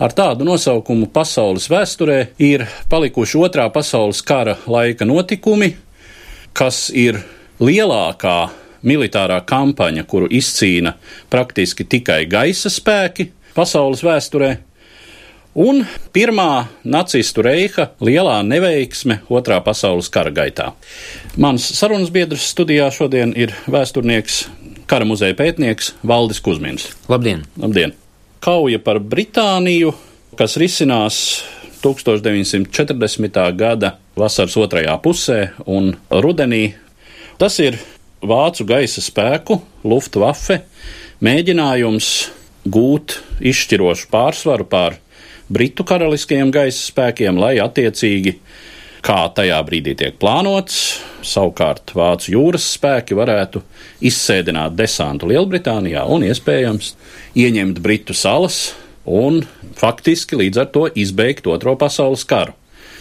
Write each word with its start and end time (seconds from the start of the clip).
Ar 0.00 0.14
tādu 0.16 0.46
nosaukumu 0.48 1.10
pasaules 1.12 1.66
vēsturē 1.68 2.30
ir 2.40 2.62
palikuši 2.88 3.36
otrā 3.36 3.66
pasaules 3.68 4.22
kara 4.24 4.54
laika 4.64 5.04
notikumi, 5.04 5.74
kas 6.56 6.86
ir 6.96 7.18
lielākā 7.60 8.38
militārā 8.80 9.42
kampaņa, 9.44 10.06
kuru 10.08 10.30
izcīna 10.32 10.94
praktiski 11.28 11.84
tikai 11.84 12.22
gaisa 12.32 12.72
spēki 12.72 13.28
pasaules 13.52 14.00
vēsturē, 14.00 14.50
un 15.60 15.84
pirmā 16.16 16.64
nacistu 16.80 17.44
reiha 17.44 17.90
lielā 18.00 18.40
neveiksme 18.48 19.20
otrā 19.28 19.60
pasaules 19.60 20.08
kara 20.08 20.32
gaitā. 20.32 20.72
Mans 21.36 21.74
sarunas 21.76 22.08
biedrs 22.08 22.48
studijā 22.54 22.88
šodien 22.88 23.36
ir 23.36 23.52
vēsturnieks, 23.68 24.46
kara 24.88 25.04
muzeja 25.04 25.36
pētnieks 25.36 25.98
Valdis 26.00 26.40
Kusmins. 26.40 26.88
Labdien! 27.12 27.44
Labdien! 27.60 27.99
Kauja 28.40 28.78
par 28.80 28.96
Britāniju, 29.04 29.90
kas 30.32 30.54
risinās 30.56 31.16
1940. 31.84 33.34
gada 33.52 33.90
vasaras 34.16 34.56
otrajā 34.56 34.94
pusē 35.04 35.40
un 35.68 35.90
rudenī. 36.08 36.70
Tas 37.36 37.58
ir 37.60 37.76
vācu 38.24 38.64
gaisa 38.64 39.04
spēku, 39.04 39.58
Luftwaffe, 39.84 40.62
mēģinājums 41.20 42.08
gūt 42.64 43.18
izšķirošu 43.44 44.08
pārsvaru 44.08 44.64
pār 44.72 44.96
Britu 45.52 45.84
karaliskajiem 45.84 46.48
gaisa 46.54 46.80
spēkiem, 46.80 47.36
lai 47.36 47.58
attiecīgi, 47.60 48.38
kā 49.04 49.20
tajā 49.34 49.58
brīdī 49.66 49.94
tiek 49.98 50.16
plānots, 50.20 51.00
savukārt 51.26 51.94
vācu 51.96 52.34
jūras 52.34 52.66
spēki 52.76 53.16
varētu 53.18 53.62
izsēdināt 54.06 54.76
desantu 54.78 55.30
Lielbritānijā 55.30 56.04
un 56.08 56.24
iespējams 56.28 56.94
ieņemt 57.38 57.80
Britu 57.84 58.16
salas 58.16 58.70
un 59.04 59.42
faktiski 59.80 60.38
līdz 60.40 60.62
ar 60.62 60.72
to 60.74 60.86
izbeigt 60.94 61.48
Otro 61.50 61.76
pasaules 61.80 62.24
karu. 62.28 62.56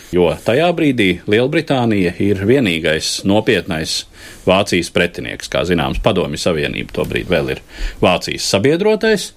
Jo 0.10 0.32
tajā 0.42 0.72
brīdī 0.74 1.10
Lielbritānija 1.30 2.16
ir 2.24 2.40
vienīgais 2.50 3.20
nopietnais 3.30 4.08
Vācijas 4.48 4.90
pretinieks. 4.94 5.52
Kā 5.52 5.62
zināms, 5.70 6.02
Padomju 6.02 6.40
Savienība 6.42 6.96
tobrīd 6.96 7.30
vēl 7.30 7.54
ir 7.54 7.62
Vācijas 8.02 8.48
sabiedrotais. 8.50 9.30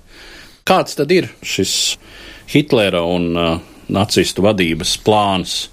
Kāds 0.65 0.97
tad 0.97 1.13
ir 1.13 1.29
šis 1.45 1.99
Hitlera 2.53 3.03
un 3.05 3.29
uh, 3.37 3.61
nacistu 3.93 4.47
vadības 4.47 4.97
plāns? 5.05 5.67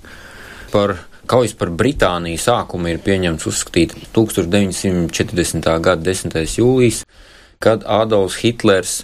Par 0.69 0.95
kaujas 1.29 1.55
par 1.57 1.71
Britāniju 1.73 2.39
sākumu 2.41 2.93
ir 2.93 3.01
pieņemts 3.05 3.49
uzskatīt 3.49 3.95
1940. 4.15 5.69
gada 5.85 6.01
10. 6.05 6.39
jūlijas, 6.57 7.03
kad 7.61 7.85
Adolfs 7.85 8.39
Hitlers 8.43 8.95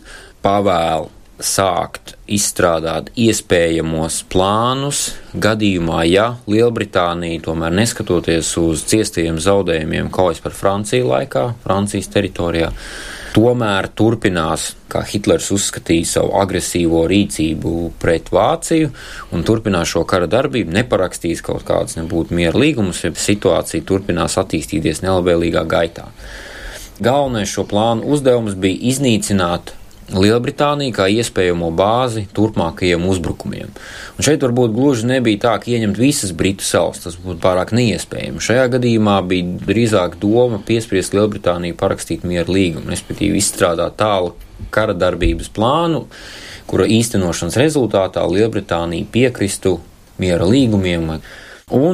pavēl 0.45 1.09
sākt 1.41 2.13
izstrādāt 2.31 3.09
iespējamos 3.19 4.21
plānus 4.31 5.01
gadījumā, 5.35 6.05
ja 6.07 6.29
Lielbritānija, 6.47 7.43
tomēr 7.49 7.75
neskatoties 7.75 8.53
uz 8.61 8.85
ciestajiem 8.87 9.41
zaudējumiem 9.43 10.09
kaujas 10.15 10.39
par 10.43 10.55
Franciju 10.55 11.09
laikā, 11.11 11.49
Francijas 11.65 12.07
teritorijā, 12.13 12.71
tomēr 13.35 13.89
turpinās, 13.97 14.69
kā 14.91 15.01
Hitlers 15.05 15.49
uzskatīja, 15.55 16.07
savu 16.07 16.33
agresīvo 16.39 17.03
rīcību 17.11 17.75
pret 17.99 18.31
Vāciju 18.33 18.91
un 19.35 19.45
turpinās 19.47 19.91
šo 19.91 20.05
kara 20.07 20.29
darbību, 20.31 20.73
neparakstīs 20.75 21.43
kaut 21.45 21.65
kādus 21.67 21.99
nebūtu 21.99 22.35
miera 22.37 22.55
līgumus, 22.57 23.03
ja 23.03 23.11
situācija 23.11 23.85
turpinās 23.87 24.39
attīstīties 24.41 25.03
nelabvēlīgā 25.03 25.65
gaitā. 25.67 26.07
Galvenais 27.03 27.51
šo 27.51 27.65
plānu 27.67 28.07
uzdevums 28.15 28.55
bija 28.55 28.79
iznīcināt 28.93 29.75
Lielbritāniju 30.13 30.93
kā 30.93 31.07
iespējamo 31.09 31.71
bāzi 31.73 32.27
turpmākajiem 32.37 33.07
uzbrukumiem. 33.09 33.71
Un 34.15 34.25
šeit 34.27 34.43
varbūt 34.45 34.75
gluži 34.75 35.07
nebija 35.09 35.41
tā, 35.47 35.53
ka 35.63 35.71
ieņemt 35.73 35.97
visas 35.97 36.33
Britu 36.37 36.65
salas, 36.67 37.01
tas 37.01 37.17
būtu 37.17 37.39
pārāk 37.41 37.73
neiespējami. 37.73 38.43
Šajā 38.45 38.67
gadījumā 38.75 39.15
bija 39.25 39.55
drīzāk 39.65 40.19
doma 40.21 40.59
piespriest 40.67 41.17
Lielbritāniju 41.17 41.77
parakstīt 41.79 42.27
mieru 42.27 42.53
līgumu, 42.53 42.93
respektīvi 42.93 43.41
izstrādāt 43.41 43.97
tālu 43.97 44.35
kara 44.75 44.93
darbības 44.93 45.49
plānu, 45.55 46.05
kura 46.69 46.85
īstenošanas 46.85 47.57
rezultātā 47.57 48.27
Lielbritānija 48.29 49.09
piekristu 49.09 49.79
miera 50.21 50.45
līgumiem. 50.45 51.09
Un 51.17 51.25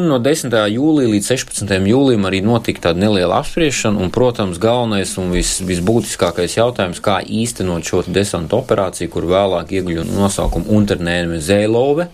no 0.03 0.17
10. 0.19 0.51
jūlija 0.67 1.07
līdz 1.07 1.27
16. 1.31 1.69
jūlijam 1.87 2.25
arī 2.27 2.41
notika 2.43 2.89
tāda 2.89 3.05
neliela 3.05 3.37
apspriešana, 3.39 4.01
un, 4.03 4.09
protams, 4.11 4.57
galvenais 4.59 5.13
un 5.15 5.31
vis, 5.31 5.61
visbūtiskākais 5.63 6.57
jautājums, 6.57 6.99
kā 6.99 7.21
īstenot 7.23 7.87
šo 7.87 8.01
desantu 8.11 8.59
operāciju, 8.59 9.07
kur 9.13 9.29
vēlāk 9.31 9.71
ieguļu 9.71 10.03
nosaukumu 10.09 10.67
Unternēme 10.75 11.39
Zēlove. 11.39 12.09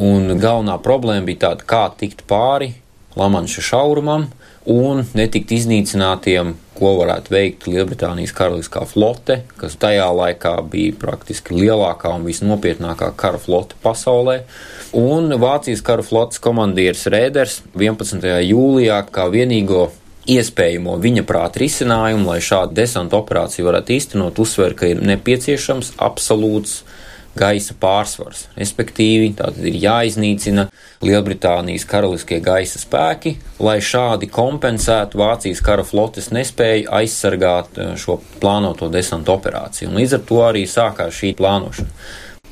Un 0.00 0.32
galvenā 0.40 0.78
problēma 0.80 1.28
bija 1.28 1.42
tāda, 1.50 1.68
kā 1.68 1.82
tikt 1.92 2.24
pāri 2.24 2.72
Lamanša 3.20 3.66
šaurumam 3.74 4.30
un 4.64 5.04
netikt 5.12 5.52
iznīcinātiem, 5.52 6.56
ko 6.76 6.92
varētu 7.00 7.32
veikt 7.34 7.66
Lielbritānijas 7.70 8.34
karaliskā 8.36 8.84
flote, 8.88 9.40
kas 9.60 9.76
tajā 9.80 10.06
laikā 10.12 10.54
bija 10.70 10.94
praktiski 11.00 11.56
lielākā 11.56 12.14
un 12.16 12.26
visnopietnākā 12.28 13.12
kara 13.18 13.40
flote 13.42 13.78
pasaulē. 13.84 14.40
Un 14.96 15.32
Vācijas 15.40 15.84
kara 15.86 16.04
flotes 16.06 16.42
komandieris 16.42 17.06
Rēders 17.12 17.60
11. 17.74 18.26
jūlijā 18.46 19.02
kā 19.12 19.28
vienīgo 19.32 19.88
iespējamo 20.26 20.96
viņa 21.02 21.22
prāta 21.26 21.62
risinājumu, 21.62 22.26
lai 22.30 22.40
šādu 22.42 22.74
desantu 22.76 23.20
operāciju 23.20 23.68
varētu 23.68 23.94
īstenot, 23.96 24.40
uzsver, 24.42 24.74
ka 24.78 24.90
ir 24.90 25.02
nepieciešams 25.06 25.94
absolūts 26.02 26.80
gaisa 27.38 27.76
pārsvars. 27.80 28.46
Respektīvi, 28.56 29.32
tātad 29.38 29.64
ir 29.68 29.78
jāiznīcina 29.82 30.66
Lielbritānijas 31.04 31.86
karaliskie 31.88 32.40
gaisa 32.44 32.80
spēki, 32.80 33.36
lai 33.62 33.78
šādi 33.84 34.30
kompensētu 34.32 35.20
Vācijas 35.20 35.62
kara 35.64 35.84
flotes 35.86 36.30
nespēju 36.34 36.90
aizsargāt 37.00 37.80
šo 38.00 38.20
plānoto 38.40 38.90
desantu 38.92 39.36
operāciju. 39.36 39.90
Un 39.90 40.00
līdz 40.00 40.18
ar 40.18 40.24
to 40.30 40.40
arī 40.46 40.64
sākās 40.70 41.20
šī 41.20 41.34
plānošana. 41.38 41.92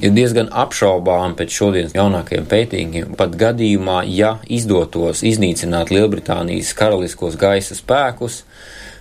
Ir 0.02 0.10
diezgan 0.10 0.48
apšaubām 0.50 1.36
pēc 1.38 1.52
šodienas 1.54 1.92
jaunākajiem 1.94 2.46
pētījumiem, 2.50 3.12
pat 3.18 3.36
gadījumā, 3.38 4.00
ja 4.10 4.32
izdotos 4.50 5.22
iznīcināt 5.22 5.92
Lielbritānijas 5.94 6.72
karaliskos 6.74 7.36
gaisa 7.38 7.76
spēkus, 7.78 8.40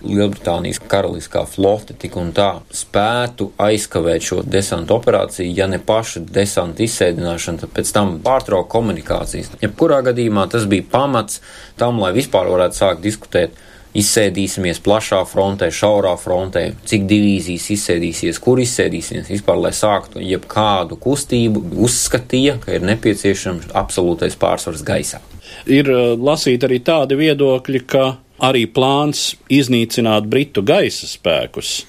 Lielbritānijas 0.04 0.78
karaliskā 0.86 1.42
flote 1.50 1.96
tik 1.98 2.14
un 2.20 2.30
tā 2.36 2.48
spētu 2.70 3.50
aizkavēt 3.58 4.28
šo 4.28 4.40
desantu 4.46 4.94
operāciju, 4.94 5.50
ja 5.56 5.66
ne 5.66 5.80
paša 5.82 6.22
desanta 6.30 6.86
izsēdināšana, 6.86 7.64
tad 7.64 7.74
pēc 7.74 7.90
tam 7.96 8.16
pārtraukt 8.22 8.70
komunikācijas. 8.70 9.50
Jebkurā 9.64 9.98
gadījumā 10.06 10.46
tas 10.52 10.68
bija 10.70 10.86
pamats 10.94 11.42
tam, 11.80 11.98
lai 12.04 12.14
vispār 12.14 12.52
varētu 12.54 12.84
sākt 12.84 13.02
diskutēt 13.02 13.58
izsēdīsimies 13.94 14.80
plašā 14.84 15.20
frontē, 15.30 15.68
šaurā 15.74 16.14
frontē, 16.20 16.64
cik 16.88 17.06
divīzijas 17.10 17.68
izsēdīsies, 17.76 18.40
kur 18.42 18.62
izsēdīsies, 18.62 19.30
vispār, 19.30 19.60
lai 19.62 19.72
sāktu 19.76 20.22
jebkādu 20.24 20.98
kustību, 21.00 21.62
uzskatīja, 21.86 22.58
ka 22.64 22.74
ir 22.74 22.86
nepieciešams 22.90 23.70
absolūtais 23.76 24.36
pārsvars 24.40 24.84
gaisā. 24.86 25.22
Ir 25.70 25.88
lasīt 26.18 26.66
arī 26.66 26.80
tādi 26.84 27.18
viedokļi, 27.20 27.84
ka 27.86 28.06
arī 28.44 28.64
plāns 28.66 29.34
iznīcināt 29.52 30.26
Britu 30.30 30.64
gaisa 30.66 31.06
spēkus 31.08 31.84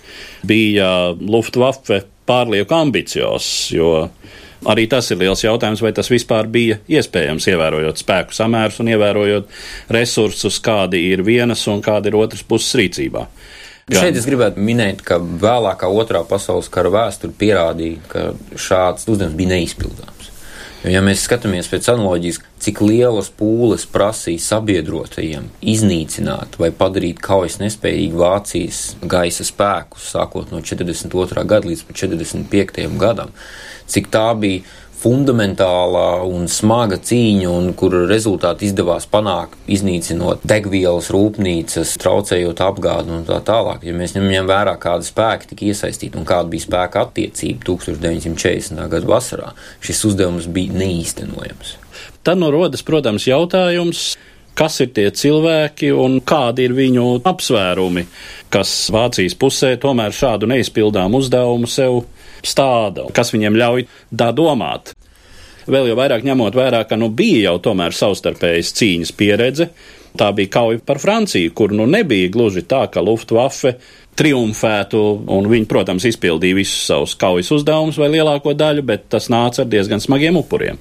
bija 0.46 1.16
Luftwaffe 1.18 2.04
pārlieku 2.30 2.78
ambiciozs, 2.78 3.72
jo 3.74 4.08
Arī 4.72 4.88
tas 4.90 5.12
ir 5.12 5.20
liels 5.20 5.44
jautājums, 5.44 5.84
vai 5.84 5.92
tas 5.96 6.10
vispār 6.10 6.48
bija 6.52 6.80
iespējams, 6.90 7.50
ievērojot 7.52 8.02
spēku 8.02 8.36
samērus 8.36 8.80
un 8.82 8.90
ievērojot 8.94 9.52
resursus, 9.94 10.62
kādi 10.64 11.04
ir 11.12 11.26
vienas 11.28 11.68
un 11.72 11.84
kādi 11.86 12.10
ir 12.10 12.18
otras 12.22 12.46
puses 12.48 12.74
rīcībā. 12.80 13.28
Gan. 13.86 14.00
Šeit 14.02 14.18
es 14.18 14.26
gribētu 14.26 14.64
minēt, 14.66 15.04
ka 15.06 15.20
vēlākā 15.22 15.92
otrā 15.94 16.24
pasaules 16.26 16.72
kara 16.74 16.90
vēsture 16.90 17.36
pierādīja, 17.38 18.02
ka 18.10 18.24
šāds 18.58 19.06
uzdevums 19.06 19.38
bija 19.38 19.54
neizpildāms. 19.54 20.15
Jo, 20.86 20.92
ja 20.94 21.00
mēs 21.02 21.24
skatāmies 21.26 21.66
pēc 21.66 21.88
analoģijas, 21.96 22.38
cik 22.62 22.84
lielas 22.86 23.32
pūles 23.34 23.88
prasīja 23.90 24.44
sabiedrotajiem 24.44 25.48
iznīcināt 25.74 26.60
vai 26.62 26.70
padarīt 26.78 27.24
kaujas 27.26 27.58
nespējīgu 27.58 28.20
Vācijas 28.22 28.82
gaisa 29.02 29.48
spēkus, 29.48 30.12
sākot 30.14 30.54
no 30.54 30.62
42. 30.62 31.42
gada 31.50 31.72
līdz 31.72 31.82
45. 31.90 32.86
gadam, 33.02 33.34
cik 33.90 34.12
tā 34.14 34.28
bija 34.38 34.62
fundamentālā 35.00 36.24
un 36.26 36.48
smaga 36.52 36.98
cīņa, 36.98 37.50
un 37.52 37.72
kur 37.78 37.96
rezultāti 38.10 38.70
izdevās 38.70 39.08
panākt, 39.12 39.58
iznīcinot 39.72 40.46
degvielas 40.48 41.12
rūpnīcas, 41.14 41.96
traucējot 42.02 42.64
apgādi 42.66 43.14
un 43.16 43.26
tā 43.28 43.40
tālāk. 43.46 43.86
Ja 43.86 43.96
mēs 43.98 44.16
ņemam 44.16 44.50
vērā, 44.50 44.76
kāda 44.82 45.06
spēka 45.06 45.52
tika 45.52 45.68
iesaistīta 45.70 46.20
un 46.20 46.28
kāda 46.28 46.50
bija 46.52 46.68
spēka 46.68 47.06
attiecība 47.06 47.68
1940. 47.72 48.86
gada 48.96 49.12
vasarā, 49.12 49.52
šis 49.84 50.06
uzdevums 50.12 50.50
bija 50.52 50.76
neīstenojams. 50.80 51.76
Tad 52.26 52.42
nu 52.42 52.50
rodas, 52.52 52.82
protams, 52.86 53.28
jautājums, 53.30 54.16
kas 54.58 54.80
ir 54.82 54.92
tie 54.96 55.10
cilvēki 55.12 55.92
un 55.94 56.20
kādi 56.26 56.66
ir 56.66 56.76
viņu 56.76 57.08
apsvērumi, 57.28 58.06
kas 58.54 58.72
Vācijas 58.96 59.36
pusē 59.40 59.76
tomēr 59.82 60.16
šādu 60.16 60.50
neizpildām 60.50 61.18
uzdevumu 61.20 61.70
sev 61.70 62.04
stāda, 62.48 63.10
kas 63.16 63.34
viņiem 63.36 63.58
ļauj 63.62 63.88
tā 64.16 64.32
domāt. 64.36 64.94
Vēl 65.66 65.90
jau 65.90 65.98
vairāk 65.98 66.26
ņemot 66.26 66.56
vērā, 66.56 66.84
ka 66.86 66.98
nu 67.00 67.10
bija 67.10 67.50
jau 67.50 67.60
tomēr 67.70 67.96
savstarpējas 67.98 68.74
cīņas 68.78 69.14
pieredze. 69.18 69.70
Tā 70.16 70.30
bija 70.32 70.52
kauja 70.54 70.80
par 70.86 71.02
Franciju, 71.02 71.52
kur 71.58 71.74
nu 71.76 71.88
nebija 71.90 72.30
gluži 72.32 72.64
tā, 72.70 72.86
ka 72.92 73.02
Luftwaffe 73.04 73.76
triumfētu, 74.20 75.02
un 75.36 75.50
viņi, 75.52 75.68
protams, 75.70 76.08
izpildīja 76.08 76.58
visus 76.58 76.88
savus 76.88 77.16
kaujas 77.20 77.52
uzdevumus 77.56 78.00
vai 78.00 78.14
lielāko 78.14 78.56
daļu, 78.56 78.86
bet 78.88 79.10
tas 79.12 79.28
nāca 79.34 79.64
ar 79.66 79.72
diezgan 79.72 80.04
smagiem 80.04 80.40
upuriem. 80.40 80.80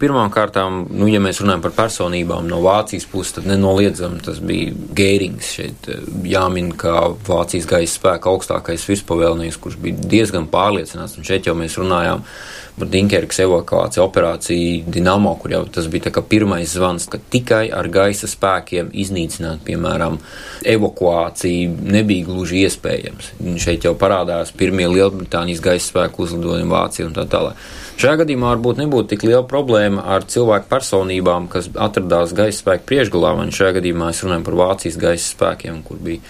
Pirmkārt, 0.00 0.56
nu, 0.88 1.04
ja 1.12 1.20
mēs 1.20 1.42
runājam 1.42 1.60
par 1.66 1.74
personībām 1.76 2.46
no 2.48 2.62
Vācijas 2.64 3.04
puses, 3.10 3.34
tad 3.36 3.48
nenoliedzami 3.50 4.22
tas 4.24 4.38
bija 4.40 4.72
Gērings. 4.96 5.50
Šeit 5.58 5.90
eh, 5.92 6.06
jāmin, 6.30 6.70
ka 6.80 7.10
Vācijas 7.26 7.68
gaisa 7.68 7.98
spēka 7.98 8.32
augstākais 8.32 8.86
virspavēlnieks, 8.88 9.60
kurš 9.60 9.76
bija 9.82 10.08
diezgan 10.14 10.48
pārliecināts, 10.48 11.18
un 11.20 11.28
šeit 11.28 11.50
jau 11.50 11.56
mēs 11.58 11.76
runājām 11.82 12.24
par 12.24 12.59
Dinkerkas 12.78 13.42
evakuāciju 13.44 14.04
operāciju 14.04 14.84
Dinamo, 14.90 15.34
kur 15.40 15.54
jau 15.54 15.62
tas 15.72 15.88
bija 15.90 16.22
pirmais 16.22 16.72
zvans, 16.74 17.06
ka 17.10 17.18
tikai 17.32 17.66
ar 17.74 17.88
gaisa 17.92 18.28
spēkiem 18.30 18.90
iznīcināt, 18.92 19.62
piemēram, 19.66 20.18
evakuāciju 20.64 21.90
nebija 21.92 22.28
gluži 22.28 22.64
iespējams. 22.66 23.32
Šeit 23.60 23.84
jau 23.88 23.94
parādās 23.98 24.52
pirmie 24.56 24.88
Lielbritānijas 24.90 25.62
gaisa 25.64 25.86
spēku 25.90 26.24
uzlidojumi 26.26 26.70
Vācijā 26.70 27.08
un 27.08 27.16
tā 27.16 27.26
tālāk. 27.30 27.60
Šajā 28.00 28.22
gadījumā 28.22 28.54
varbūt 28.54 28.78
nebūtu 28.80 29.12
tik 29.12 29.26
liela 29.28 29.44
problēma 29.44 30.06
ar 30.14 30.24
cilvēku 30.24 30.70
personībām, 30.70 31.50
kas 31.52 31.68
atradās 31.76 32.32
gaisa 32.36 32.62
spēku 32.62 32.86
priekšgalā, 32.88 33.34
un 33.42 33.52
šajā 33.52 33.74
gadījumā 33.76 34.14
es 34.14 34.22
runāju 34.24 34.46
par 34.46 34.56
Vācijas 34.62 34.96
gaisa 35.00 35.26
spēkiem, 35.34 35.82
kur 35.84 36.00
bija 36.00 36.24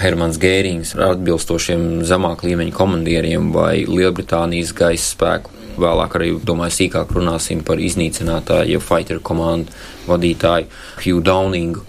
Hermans 0.00 0.38
Gērings 0.40 0.94
ar 0.96 1.14
atbilstošiem 1.14 2.02
zemāk 2.08 2.44
līmeņa 2.46 2.72
komandieriem 2.76 3.50
vai 3.52 3.84
Lielbritānijas 3.88 4.72
gaisa 4.76 5.08
spēku. 5.10 5.52
Vēlāk 5.76 6.16
arī, 6.18 6.32
domāju, 6.48 6.74
sīkāk 6.78 7.12
runāsim 7.12 7.62
par 7.66 7.82
iznīcinātāju, 7.82 8.80
fighter 8.80 9.20
komandu 9.24 9.72
vadītāju 10.08 10.70
Hugh 11.04 11.22
Downingu 11.24 11.84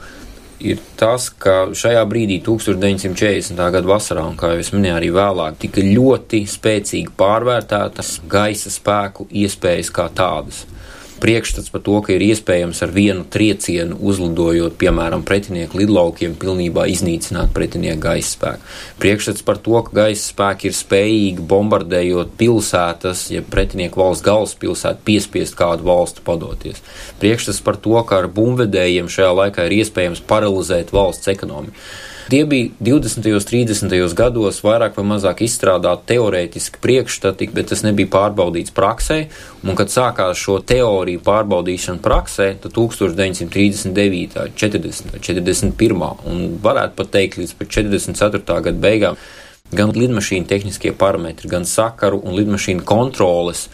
ir 0.60 0.80
tas, 0.98 1.30
ka 1.30 1.68
šajā 1.78 2.02
brīdī, 2.10 2.40
1940. 2.46 3.58
gada 3.58 3.88
vasarā, 3.88 4.24
un 4.26 4.38
kā 4.40 4.54
jau 4.54 4.64
es 4.64 4.72
minēju, 4.74 4.96
arī 4.98 5.12
vēlāk, 5.14 5.60
tika 5.62 5.84
ļoti 5.86 6.44
spēcīgi 6.50 7.14
pārvērtētas 7.20 8.16
gaisa 8.30 8.74
spēku 8.74 9.28
iespējas 9.44 9.94
kā 9.94 10.10
tādas 10.18 10.66
priekšstats 11.22 11.72
par 11.74 11.82
to, 11.86 11.98
ka 12.06 12.14
ir 12.16 12.24
iespējams 12.26 12.82
ar 12.86 12.92
vienu 12.96 13.26
triecienu 13.32 13.98
uzlidojot, 14.00 14.76
piemēram, 14.82 15.24
pretinieku 15.28 15.82
lidlaukiem, 15.82 16.36
pilnībā 16.40 16.88
iznīcināt 16.94 17.54
pretinieku 17.56 18.02
gaisa 18.08 18.34
spēku. 18.34 18.74
Priekšstats 19.04 19.46
par 19.48 19.62
to, 19.64 19.78
ka 19.88 19.96
gaisa 20.02 20.26
spēki 20.32 20.72
ir 20.72 20.78
spējīgi 20.78 21.48
bombardējot 21.52 22.36
pilsētas, 22.40 23.28
ja 23.34 23.46
pretinieku 23.46 24.02
valsts 24.02 24.26
galvaspilsētu 24.28 25.06
piespiest 25.08 25.58
kādu 25.60 25.88
valstu 25.88 26.26
padoties. 26.28 26.84
Priekšstats 27.22 27.64
par 27.66 27.80
to, 27.82 27.98
ka 28.08 28.24
ar 28.24 28.30
bumvedējiem 28.34 29.10
šajā 29.12 29.34
laikā 29.42 29.68
ir 29.68 29.80
iespējams 29.82 30.24
paralizēt 30.30 30.94
valsts 30.96 31.34
ekonomiku. 31.34 31.76
Tie 32.28 32.46
bija 32.46 32.70
20. 32.80 33.24
un 33.32 33.40
30. 33.40 34.14
gados 34.14 34.58
vairāk 34.60 34.98
vai 35.00 35.06
mazāk 35.14 35.46
izstrādāti 35.46 36.10
teorētiski 36.12 36.82
priekšstati, 36.84 37.48
bet 37.56 37.70
tas 37.72 37.86
nebija 37.86 38.12
pārbaudīts 38.12 38.76
praksē. 38.76 39.20
Un, 39.64 39.72
kad 39.80 39.94
sākās 39.94 40.36
šo 40.42 40.58
teoriju 40.60 41.24
pārbaudīšana 41.24 42.04
praksē, 42.04 42.50
tad 42.66 42.76
1939, 42.76 44.36
40, 44.60 45.16
41 45.24 46.28
un 46.28 46.44
varētu 46.64 47.00
pat 47.00 47.14
teikt 47.16 47.40
līdz 47.40 47.56
44. 47.64 48.44
gada 48.44 48.76
beigām 48.76 49.16
gan 49.76 49.92
lidmašīnu 49.92 50.48
tehniskie 50.48 50.94
parametri, 50.96 51.50
gan 51.52 51.66
sakaru 51.68 52.22
un 52.24 52.36
lidmašīnu 52.38 52.86
kontroles, 52.88 53.68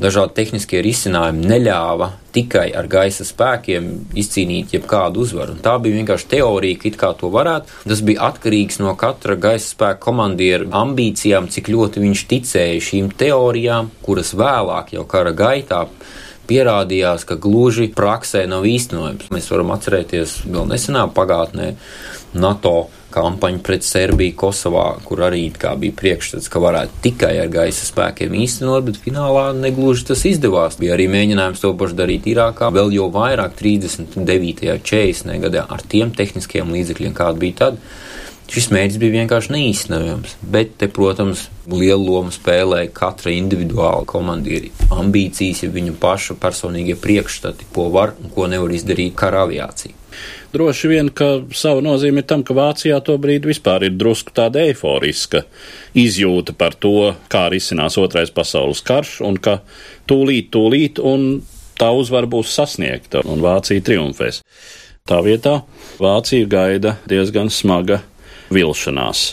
dažādi 0.00 0.34
tehniskie 0.38 0.80
risinājumi 0.84 1.44
neļāva 1.50 2.10
tikai 2.34 2.70
ar 2.74 2.88
gaisa 2.90 3.26
spēkiem 3.28 3.90
izcīnīt 4.18 4.74
jebkādu 4.74 5.22
uzvaru. 5.22 5.54
Un 5.54 5.62
tā 5.64 5.76
bija 5.82 6.00
vienkārši 6.00 6.30
teorija, 6.32 6.80
ka 6.80 6.88
it 6.90 6.98
kā 7.00 7.12
to 7.18 7.30
varētu. 7.34 7.84
Tas 7.84 8.02
bija 8.06 8.30
atkarīgs 8.30 8.80
no 8.82 8.96
katra 8.98 9.36
gaisa 9.38 9.68
spēka 9.68 10.00
komandiera 10.08 10.66
ambīcijām, 10.82 11.50
cik 11.52 11.70
ļoti 11.74 12.02
viņš 12.02 12.26
ticēja 12.32 12.82
šīm 12.88 13.12
teorijām, 13.20 13.92
kuras 14.02 14.34
vēlāk 14.38 14.96
jau 14.96 15.06
kara 15.08 15.34
gaitā 15.36 15.84
pierādījās, 16.48 17.24
ka 17.28 17.38
gluži 17.40 17.88
praksē 17.96 18.44
nav 18.50 18.66
īstenojams. 18.68 19.30
Mēs 19.32 19.48
varam 19.52 19.72
atcerēties 19.76 20.42
vēl 20.44 20.68
nesenā 20.72 21.06
pagātnē 21.14 21.72
NATO 22.34 22.76
kampaņu 23.14 23.62
pret 23.64 23.86
Serbiju, 23.86 24.34
Kosovā, 24.38 24.86
kur 25.06 25.22
arī 25.28 25.46
bija 25.54 25.96
priekšstats, 26.00 26.50
ka 26.50 26.62
varētu 26.62 27.02
tikai 27.04 27.32
ar 27.42 27.52
gaisa 27.52 27.86
spēkiem 27.86 28.34
īstenot, 28.44 28.88
bet 28.88 29.00
finālā 29.04 29.46
negluži 29.56 30.08
tas 30.10 30.24
izdevās. 30.28 30.78
Bija 30.80 30.96
arī 30.96 31.06
mēģinājums 31.12 31.62
to 31.62 31.72
pašu 31.78 31.98
darīt 31.98 32.26
Irākā, 32.30 32.72
vēl 32.74 32.92
jau 32.96 33.10
vairāk 33.14 33.54
39. 33.60 34.66
un 34.74 34.82
40. 34.82 35.38
gadā 35.46 35.66
ar 35.68 35.86
tiem 35.88 36.12
tehniskiem 36.14 36.74
līdzekļiem, 36.74 37.14
kādi 37.16 37.46
bija 37.46 37.60
tad. 37.64 37.80
Šis 38.44 38.68
mērķis 38.74 39.00
bija 39.00 39.14
vienkārši 39.14 39.54
neīstenojams, 39.54 40.34
bet 40.52 40.74
te, 40.80 40.90
protams, 40.92 41.46
lielu 41.70 42.04
lomu 42.04 42.32
spēlēja 42.34 42.90
katra 42.92 43.32
individuāla 43.32 44.04
komandieri 44.08 44.68
ambīcijas, 44.92 45.64
ja 45.64 45.72
viņu 45.72 45.96
pašu 46.02 46.36
personīgie 46.42 46.98
priekšstati, 47.00 47.70
ko 47.72 47.88
var 47.94 48.12
un 48.20 48.34
ko 48.34 48.50
nevar 48.52 48.74
izdarīt 48.76 49.16
kara 49.16 49.46
aviācija. 49.48 50.03
Droši 50.54 50.90
vien, 50.90 51.08
ka 51.10 51.40
savu 51.54 51.82
nozīmi 51.82 52.22
ir 52.22 52.28
tam, 52.30 52.44
ka 52.46 52.54
Vācijā 52.54 53.00
to 53.04 53.16
brīdi 53.18 53.50
vispār 53.50 53.88
ir 53.88 53.96
drusku 53.98 54.34
tāda 54.36 54.62
eiforiska 54.68 55.42
izjūta 55.98 56.54
par 56.58 56.76
to, 56.78 57.10
kā 57.32 57.48
risinās 57.50 57.98
otrais 57.98 58.30
pasaules 58.34 58.84
karš, 58.86 59.18
un 59.26 59.40
ka 59.42 59.58
tūlīt, 60.10 60.52
tūlīt, 60.54 61.02
un 61.02 61.42
tā 61.80 61.90
uzvara 61.90 62.30
būs 62.30 62.54
sasniegta, 62.54 63.24
un 63.26 63.42
Vācija 63.42 63.82
triumfēs. 63.82 64.42
Tā 65.04 65.18
vietā 65.26 65.58
Vācija 66.00 66.46
gaida 66.48 66.96
diezgan 67.10 67.50
smaga 67.52 68.00
vilšanās. 68.54 69.24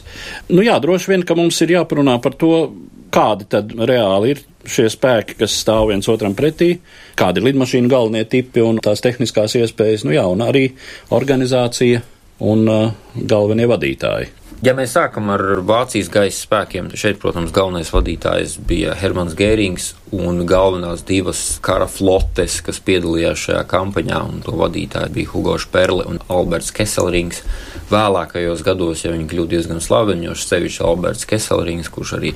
Nu 0.51 0.63
jā, 0.65 0.77
droši 0.81 1.13
vien, 1.13 1.25
ka 1.27 1.37
mums 1.37 1.59
ir 1.63 1.75
jāparunā 1.77 2.17
par 2.23 2.35
to, 2.39 2.71
kādi 3.13 3.47
tad 3.51 3.73
reāli 3.75 4.35
ir 4.35 4.43
šie 4.67 4.87
spēki, 4.93 5.37
kas 5.41 5.55
stāv 5.63 5.89
viens 5.91 6.09
otram 6.11 6.35
pretī, 6.37 6.75
kādi 7.19 7.41
ir 7.41 7.49
lidmašīnu 7.49 7.89
galvenie 7.91 8.25
tipi 8.29 8.63
un 8.65 8.81
tās 8.83 9.01
tehniskās 9.03 9.57
iespējas, 9.59 10.05
nu 10.05 10.13
jā, 10.15 10.25
un 10.29 10.43
arī 10.45 10.67
organizācija 11.13 12.03
un 12.41 12.69
uh, 12.69 12.93
galvenie 13.15 13.67
vadītāji. 13.69 14.37
Ja 14.61 14.75
mēs 14.77 14.91
sākam 14.93 15.31
ar 15.33 15.41
Vācijas 15.65 16.05
gaisa 16.13 16.37
spēkiem, 16.43 16.91
šeit, 16.93 17.17
protams, 17.21 17.49
galvenais 17.55 17.89
vadītājs 17.89 18.59
bija 18.69 18.93
Hermans 18.93 19.33
Gērings 19.33 19.87
un 20.13 20.43
galvenās 20.45 21.01
divas 21.07 21.39
kara 21.65 21.87
flotes, 21.89 22.59
kas 22.61 22.77
piedalījās 22.85 23.47
šajā 23.47 23.63
kampaņā, 23.71 24.19
un 24.21 24.43
to 24.45 24.53
vadītāji 24.59 25.15
bija 25.15 25.31
Hugo 25.31 25.55
Šperle 25.61 26.05
un 26.11 26.21
Alberts 26.29 26.69
Keselrings. 26.77 27.41
Vēlākajos 27.89 28.61
gados, 28.67 29.01
ja 29.01 29.15
viņi 29.15 29.25
kļūst 29.31 29.53
diezgan 29.55 29.81
slaveni, 29.81 30.29
jo 30.29 30.37
sevišķi 30.37 30.85
Alberts 30.85 31.25
Keselrings, 31.25 31.89
kurš 31.89 32.13
arī 32.19 32.35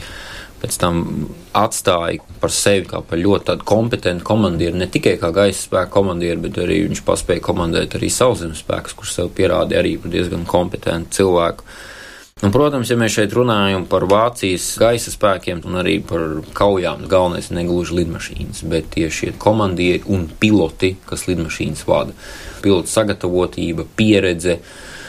pēc 0.66 0.78
tam 0.82 1.02
atstāja 1.56 2.24
par 2.42 2.54
sevi 2.54 2.88
kā 2.90 3.02
par 3.06 3.22
ļoti 3.22 3.60
kompetentu 3.68 4.26
komandieru, 4.26 4.80
ne 4.82 4.90
tikai 4.90 5.18
kā 5.22 5.30
gaisa 5.36 5.68
spēku 5.68 5.94
komandieru, 6.00 6.42
bet 6.48 6.58
arī 6.64 6.82
viņš 6.88 7.04
paspēja 7.06 7.44
komandēt 7.46 7.98
arī 8.00 8.10
sauszemes 8.10 8.64
spēkus, 8.66 8.96
kurš 8.98 9.20
sev 9.20 9.36
pierādīja 9.38 9.84
arī 9.84 9.98
par 10.02 10.14
diezgan 10.16 10.48
kompetentu 10.50 11.20
cilvēku. 11.20 11.68
Un, 12.44 12.52
protams, 12.52 12.90
ja 12.92 12.98
mēs 13.00 13.14
šeit 13.16 13.32
runājam 13.32 13.86
par 13.88 14.04
Vācijas 14.12 14.74
gaisa 14.82 15.14
spēkiem 15.14 15.62
un 15.70 15.78
arī 15.80 16.02
par 16.04 16.42
kaujām, 16.58 17.06
galvenais 17.08 17.48
ir 17.48 17.62
negluži 17.62 18.02
lidmašīnas, 18.02 18.66
bet 18.68 18.90
tieši 18.98 19.16
šie 19.22 19.32
komandieri 19.40 20.04
un 20.12 20.26
piloti, 20.42 20.98
kas 21.08 21.30
lidmašīnas 21.30 21.86
vada. 21.88 22.18
Pilotu 22.66 22.92
sagatavotība, 22.92 23.88
pieredze, 23.96 24.58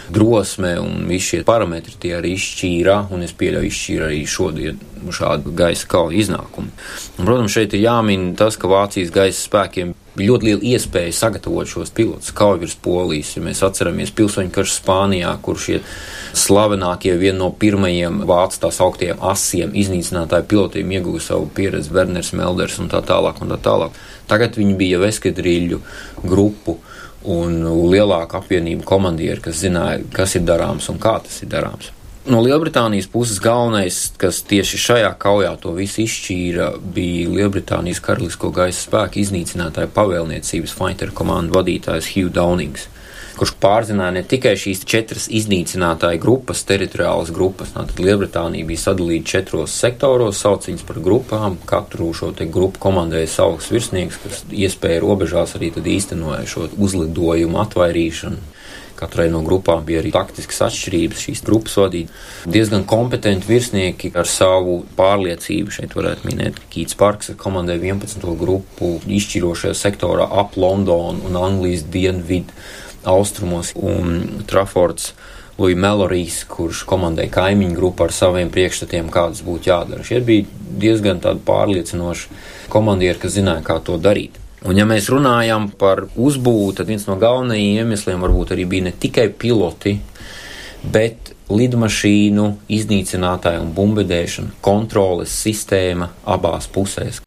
drosme 0.08 0.76
un 0.80 1.06
visi 1.08 1.32
šie 1.32 1.42
parametri 1.46 1.96
tie 2.00 2.14
arī 2.18 2.34
izšķīra, 2.36 2.98
un 3.14 3.26
es 3.26 3.34
pieļauju 3.36 3.70
izšķīra 3.70 4.08
arī 4.10 4.22
šodien 4.30 4.80
šādu 5.12 5.52
gaisa 5.56 5.86
kauju 5.90 6.18
iznākumu. 6.20 6.72
Un, 7.18 7.24
protams, 7.24 7.54
šeit 7.54 7.74
ir 7.76 7.84
jāmin 7.86 8.32
tas, 8.38 8.58
ka 8.58 8.70
Vācijas 8.70 9.12
gaisa 9.14 9.40
spēkiem 9.42 9.94
bija 10.16 10.32
ļoti 10.32 10.48
liela 10.48 10.64
iespēja 10.72 11.12
sagatavot 11.12 11.68
šos 11.68 11.92
pilotus 11.94 12.32
kauju 12.36 12.62
virs 12.64 12.76
Polijas. 12.82 13.34
Ja 13.36 13.44
mēs 13.44 13.62
atceramies 13.66 14.14
pilsoņu 14.16 14.52
karšu 14.54 14.78
Spānijā, 14.78 15.34
kur 15.44 15.60
šie 15.60 15.82
slavenākie, 16.36 17.14
viena 17.20 17.42
no 17.44 17.50
pirmajiem 17.52 18.22
vācu 18.28 18.62
tās 18.64 18.80
augtiem 18.84 19.20
asiem 19.20 19.76
iznīcinātāju 19.76 20.48
pilotiem 20.50 20.96
ieguva 20.96 21.22
savu 21.22 21.50
pieredzi, 21.54 21.92
Werners 21.94 22.32
Melders 22.36 22.80
un 22.82 22.90
tā 22.92 23.02
tālāk 23.06 23.42
un 23.44 23.52
tā 23.54 23.60
tālāk. 23.68 23.96
Tagad 24.26 24.56
viņi 24.58 24.74
bija 24.78 24.98
veskadrīļu 25.02 25.82
grupu 26.24 26.80
un 27.26 27.58
lielāka 27.90 28.40
apvienība 28.40 28.86
komandieri, 28.86 29.42
kas 29.42 29.60
zināja, 29.64 30.02
kas 30.14 30.36
ir 30.38 30.46
darāms 30.46 30.88
un 30.92 31.00
kā 31.02 31.18
tas 31.24 31.42
ir 31.42 31.50
darāms. 31.52 31.92
No 32.26 32.40
Lielbritānijas 32.42 33.06
puses 33.06 33.38
galvenais, 33.38 33.96
kas 34.18 34.40
tieši 34.50 34.80
šajā 34.82 35.12
kaujā 35.22 35.52
to 35.62 35.70
visu 35.76 36.02
izšķīra, 36.02 36.72
bija 36.94 37.28
Lielbritānijas 37.30 38.00
karalisko 38.02 38.50
gaisa 38.54 38.80
spēku 38.82 39.20
iznīcinātāja 39.22 39.92
pavēlniecības 39.94 40.74
fighter 40.74 41.14
komandu 41.14 41.54
vadītājs 41.54 42.10
Hugh 42.16 42.32
Downings, 42.34 42.88
kurš 43.36 43.52
pārzināja 43.60 44.14
ne 44.16 44.22
tikai 44.26 44.54
šīs 44.58 44.82
četras 44.88 45.28
iznīcinātāju 45.32 46.20
grupas, 46.22 46.64
teritoriālas 46.68 47.32
grupas. 47.34 47.74
Tātad 47.76 48.00
Lielbritānija 48.02 48.68
bija 48.68 48.84
sadalīta 48.86 49.32
četros 49.36 49.76
sektoros, 49.76 50.40
sauc 50.40 50.66
viņas 50.68 50.86
par 50.88 51.00
grupām. 51.04 51.60
Katru 51.68 52.12
šo 52.16 52.32
grupu 52.32 52.82
komandēja 52.82 53.30
savs 53.36 53.70
virsnieks, 53.72 54.20
kas 54.22 54.44
iespēja 54.50 55.04
robežās 55.04 55.56
arī 55.58 55.72
īstenoja 55.76 56.44
šo 56.48 56.68
uzlidojumu 56.76 57.60
atvairīšanu. 57.64 58.52
Katrai 58.96 59.26
no 59.28 59.42
grupām 59.44 59.82
bija 59.84 60.00
arī 60.00 60.10
taktiskas 60.14 60.62
atšķirības. 60.70 61.24
Šīs 61.26 61.42
grupas 61.44 61.74
vadīja 61.76 62.08
diezgan 62.48 62.86
kompetenti 62.88 63.50
virsnieki 63.50 64.12
ar 64.16 64.28
savu 64.30 64.78
pārliecību. 64.96 65.74
Šeit 65.76 65.92
varētu 65.98 66.30
minēt, 66.30 66.62
Kīts 66.72 66.96
Parks 66.96 67.34
komandēja 67.36 67.82
11. 67.92 68.24
grupu 68.40 68.94
izšķirošajā 69.04 69.76
sektorā 69.76 70.24
ap 70.40 70.56
Londonu 70.56 71.28
un 71.28 71.36
Anglijas 71.36 71.84
dienvidu 71.92 72.56
austrumos 73.06 73.72
un 73.76 74.44
Trafords. 74.48 75.14
Lūija 75.56 75.78
Melorijs, 75.80 76.42
kurš 76.52 76.82
komandēja 76.84 77.32
kaimiņu 77.32 77.78
grupu 77.78 78.04
ar 78.04 78.12
saviem 78.12 78.50
priekšstatiem, 78.52 79.06
kādas 79.08 79.40
būtu 79.40 79.70
jādara. 79.70 80.04
Šie 80.04 80.18
bija 80.20 80.44
diezgan 80.82 81.22
pārliecinoši 81.46 82.68
komandieri, 82.68 83.16
kas 83.22 83.38
zināja, 83.38 83.64
kā 83.64 83.78
to 83.80 83.96
darīt. 83.96 84.36
Un, 84.66 84.76
ja 84.76 84.84
mēs 84.88 85.08
runājam 85.12 85.70
par 85.80 86.04
uzbūvi, 86.12 86.74
tad 86.76 86.90
viens 86.90 87.06
no 87.08 87.16
galvenajiem 87.20 87.86
iemesliem 87.86 88.20
varbūt 88.20 88.52
arī 88.52 88.66
bija 88.68 88.88
ne 88.88 88.92
tikai 88.92 89.30
piloti, 89.32 89.94
bet 90.92 91.32
lidmašīnu 91.48 92.46
iznīcinātāja 92.76 93.62
un 93.62 93.72
bumbedēšana, 93.76 94.58
kontroles 94.64 95.32
sistēma 95.44 96.10
abās 96.36 96.66
pusēs. 96.72 97.22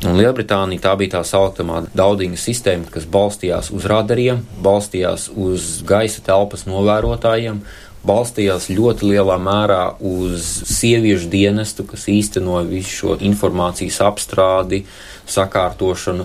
Un 0.00 0.16
Lielbritānija 0.16 0.80
tā 0.80 0.94
bija 0.96 1.18
tā 1.18 1.20
saucamā 1.28 1.82
daudiņa 1.92 2.38
sistēma, 2.40 2.88
kas 2.88 3.04
balstījās 3.04 3.68
uz 3.76 3.84
radariem, 3.90 4.40
balstījās 4.64 5.26
uz 5.36 5.82
gaisa 5.84 6.22
telpas 6.24 6.64
novērotājiem, 6.64 7.60
balstījās 8.08 8.70
ļoti 8.72 9.10
lielā 9.10 9.36
mērā 9.36 9.82
uz 10.00 10.46
sieviešu 10.70 11.28
dienestu, 11.32 11.84
kas 11.90 12.08
īstenoja 12.08 12.64
visu 12.70 12.94
šo 12.94 13.18
informācijas 13.28 14.00
apstrādi, 14.08 14.86
sakārtošanu 15.28 16.24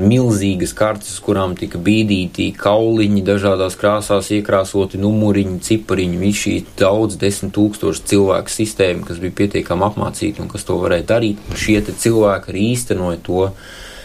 milzīgas 0.00 0.74
kartes, 0.76 1.14
kurām 1.22 1.54
tika 1.58 1.78
bīdīti 1.78 2.48
kauliņi, 2.58 3.22
dažādās 3.26 3.76
krāsās 3.78 4.30
iekrāsoti 4.34 4.98
numuriņi, 5.02 5.60
cipariņi, 5.68 6.20
visi 6.20 6.40
šī 6.40 6.54
daudz 6.80 7.18
desmit 7.20 7.54
tūkstoši 7.54 8.04
cilvēku 8.10 8.52
sistēma, 8.52 9.06
kas 9.08 9.22
bija 9.22 9.38
pietiekami 9.42 9.86
apmācīta 9.88 10.42
un 10.42 10.50
kas 10.50 10.66
to 10.66 10.80
varēja 10.82 11.08
darīt. 11.14 11.42
Šie 11.58 11.80
cilvēki 11.86 12.52
arī 12.52 12.68
īstenoja 12.74 13.22
to 13.24 13.48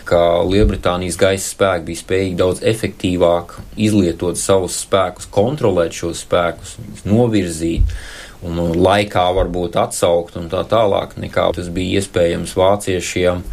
ka 0.10 0.42
Lielbritānijas 0.42 1.20
gaisa 1.22 1.46
spēki 1.52 1.86
bija 1.92 2.02
spējīgi 2.02 2.38
daudz 2.40 2.64
efektīvāk 2.66 3.60
izlietot 3.78 4.40
savus 4.42 4.80
spēkus, 4.82 5.30
kontrolēt 5.30 5.94
šos 5.94 6.24
spēkus, 6.26 6.78
novirzīt 7.06 7.94
un 8.46 8.58
laikā 8.80 9.26
varbūt 9.38 9.78
atsaukt 9.78 10.40
un 10.40 10.50
tā 10.52 10.64
tālāk, 10.70 11.18
nekā 11.20 11.50
tas 11.58 11.70
bija 11.74 12.00
iespējams 12.00 12.56
vāciešiem 12.58 13.44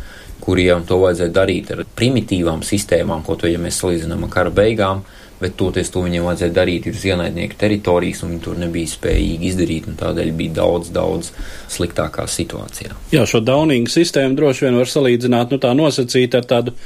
kuriem 0.47 0.87
to 0.87 1.01
vajadzēja 1.03 1.35
darīt 1.35 1.71
ar 1.75 1.85
primitīvām 1.99 2.63
sistēmām, 2.67 3.25
ko 3.27 3.35
to, 3.39 3.51
ja 3.51 3.59
mēs 3.63 3.81
salīdzinām 3.83 4.27
ar 4.29 4.33
kara 4.33 4.53
beigām, 4.55 5.03
bet 5.41 5.57
toties 5.59 5.91
to 5.93 6.01
viņiem 6.05 6.25
vajadzēja 6.25 6.55
darīt 6.57 6.87
uz 6.89 7.03
ienaidnieku 7.05 7.59
teritorijas, 7.61 8.23
un 8.25 8.33
viņi 8.33 8.45
to 8.45 8.55
nebija 8.57 8.89
spējīgi 8.89 9.51
izdarīt, 9.51 9.89
un 9.91 9.99
tādēļ 10.01 10.31
bija 10.39 10.55
daudz, 10.61 10.93
daudz 10.95 11.33
sliktākā 11.73 12.25
situācijā. 12.31 12.95
Jā, 13.13 13.27
šo 13.29 13.43
Downing 13.45 13.91
sistēmu 13.93 14.39
droši 14.39 14.69
vien 14.69 14.79
var 14.81 14.93
salīdzināt, 14.93 15.53
nu 15.53 15.61
tā 15.61 15.75
nosacīt 15.77 16.39
ar 16.39 16.49
tādu 16.49 16.77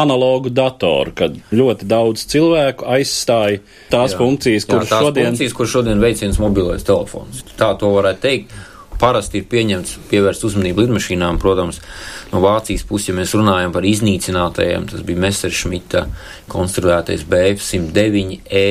analogu 0.00 0.50
datoru, 0.54 1.14
kad 1.20 1.36
ļoti 1.54 1.86
daudz 1.90 2.24
cilvēku 2.30 2.88
aizstāja 2.96 3.60
tās 3.92 4.16
jā, 4.16 4.18
funkcijas, 4.22 4.66
kuras 4.70 4.90
šodien... 4.90 5.30
Funkcijas, 5.30 5.54
kur 5.60 5.70
šodien 5.70 6.02
veicina 6.02 6.34
mobilais 6.42 6.86
telefons. 6.86 7.44
Tā 7.60 7.72
to 7.78 7.94
varētu 7.94 8.26
teikt 8.26 8.58
parasti 9.00 9.40
ir 9.40 9.48
pieņemts 9.50 9.96
pievērst 10.10 10.44
uzmanību 10.46 10.84
lidmašīnām. 10.84 11.40
Protams, 11.40 11.80
no 12.32 12.40
Vācijas 12.44 12.86
puses, 12.86 13.10
ja 13.10 13.16
mēs 13.16 13.34
runājam 13.36 13.74
par 13.74 13.86
iznīcinātajiem, 13.86 14.88
tas 14.92 15.04
bija 15.06 15.24
Messerschmitta 15.26 16.06
konstruētais 16.50 17.26
BF-109E. 17.28 18.64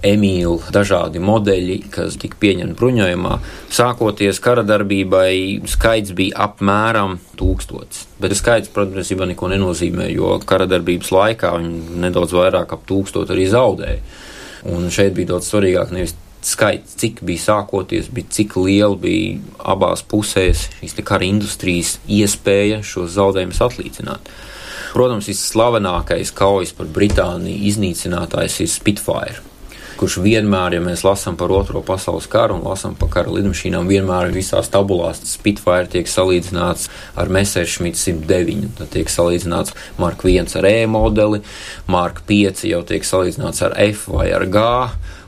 Emīļa 0.00 0.70
dažādi 0.72 1.20
modeļi, 1.20 1.74
kas 1.92 2.14
tika 2.16 2.38
pieņemti 2.40 2.72
bruņojumā. 2.78 3.34
Sākoties 3.76 4.38
kara 4.40 4.62
darbībai, 4.64 5.60
skaits 5.68 6.14
bija 6.16 6.46
apmēram 6.46 7.18
tūkstots. 7.36 8.06
Bet 8.16 8.32
skaits, 8.38 8.72
protams, 8.72 9.12
neko 9.12 9.50
nenozīmē, 9.52 10.08
jo 10.14 10.38
kara 10.48 10.64
darbības 10.70 11.12
laikā 11.12 11.52
viņi 11.58 12.00
nedaudz 12.06 12.32
vairāk 12.32 12.72
ap 12.72 12.88
tūkstotu 12.88 13.36
arī 13.36 13.44
zaudēja. 13.52 14.00
Un 14.72 14.88
šeit 14.88 15.12
bija 15.16 15.34
daudz 15.34 15.52
svarīgāk 15.52 15.92
nevis 15.92 16.16
skaits, 16.46 16.96
cik 17.00 17.20
bija 17.26 17.42
sākoties, 17.44 18.08
bija 18.12 18.30
cik 18.32 18.56
liela 18.60 18.96
bija 19.00 19.38
abās 19.72 20.02
pusēs 20.06 20.68
šīs 20.78 20.96
kara 21.04 21.28
industrijas 21.28 21.98
iespēja 22.08 22.80
šos 22.86 23.12
zaudējumus 23.18 23.60
atlīdzināt. 23.66 24.32
Protams, 24.90 25.28
visslavenākais 25.30 26.32
kaujas 26.34 26.72
par 26.74 26.88
Britāniju 26.90 27.68
iznīcinātājs 27.70 28.56
ir 28.64 28.70
Spitfire, 28.72 29.36
kurš 30.00 30.16
vienmēr, 30.24 30.74
ja 30.74 30.80
mēs 30.82 31.04
lasām 31.06 31.36
par 31.38 31.52
Otro 31.54 31.82
pasaules 31.86 32.26
karu 32.30 32.56
un 32.56 32.64
lasām 32.66 32.96
par 32.98 33.12
kara 33.12 33.30
lidmašīnām, 33.36 33.86
vienmēr 33.86 34.32
visās 34.34 34.72
tabulās 34.72 35.20
Spitfire 35.28 35.86
tiek 35.92 36.10
salīdzināts 36.10 36.88
ar 37.20 37.30
Messerschmitt 37.30 38.00
109, 38.00 38.72
tad 38.80 38.90
tiek 38.96 39.12
salīdzināts 39.12 39.76
Mark 40.00 40.24
1 40.26 40.56
ar 40.58 40.70
E 40.72 40.76
modeli, 40.90 41.44
Mark 41.86 42.24
5 42.26 42.66
jau 42.72 42.82
tiek 42.88 43.06
salīdzināts 43.06 43.62
ar 43.68 43.78
F 43.86 44.08
vai 44.10 44.30
ar 44.34 44.48
G 44.50 44.66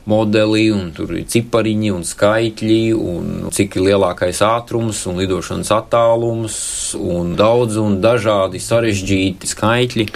modeli, 0.09 0.65
un 0.73 0.89
tur 0.95 1.13
ir 1.15 1.27
cipariņi 1.31 1.91
un 1.95 2.03
skaitļi, 2.07 2.79
un 2.93 3.51
cik 3.53 3.77
ir 3.79 3.85
lielākais 3.87 4.41
ātrums 4.45 4.99
un 5.09 5.21
lidošanas 5.21 5.71
attālums, 5.75 6.55
un 6.99 7.35
daudz 7.39 7.79
un 7.81 7.99
dažādi 8.03 8.61
sarežģīti 8.63 9.49
skaitļi. 9.53 10.07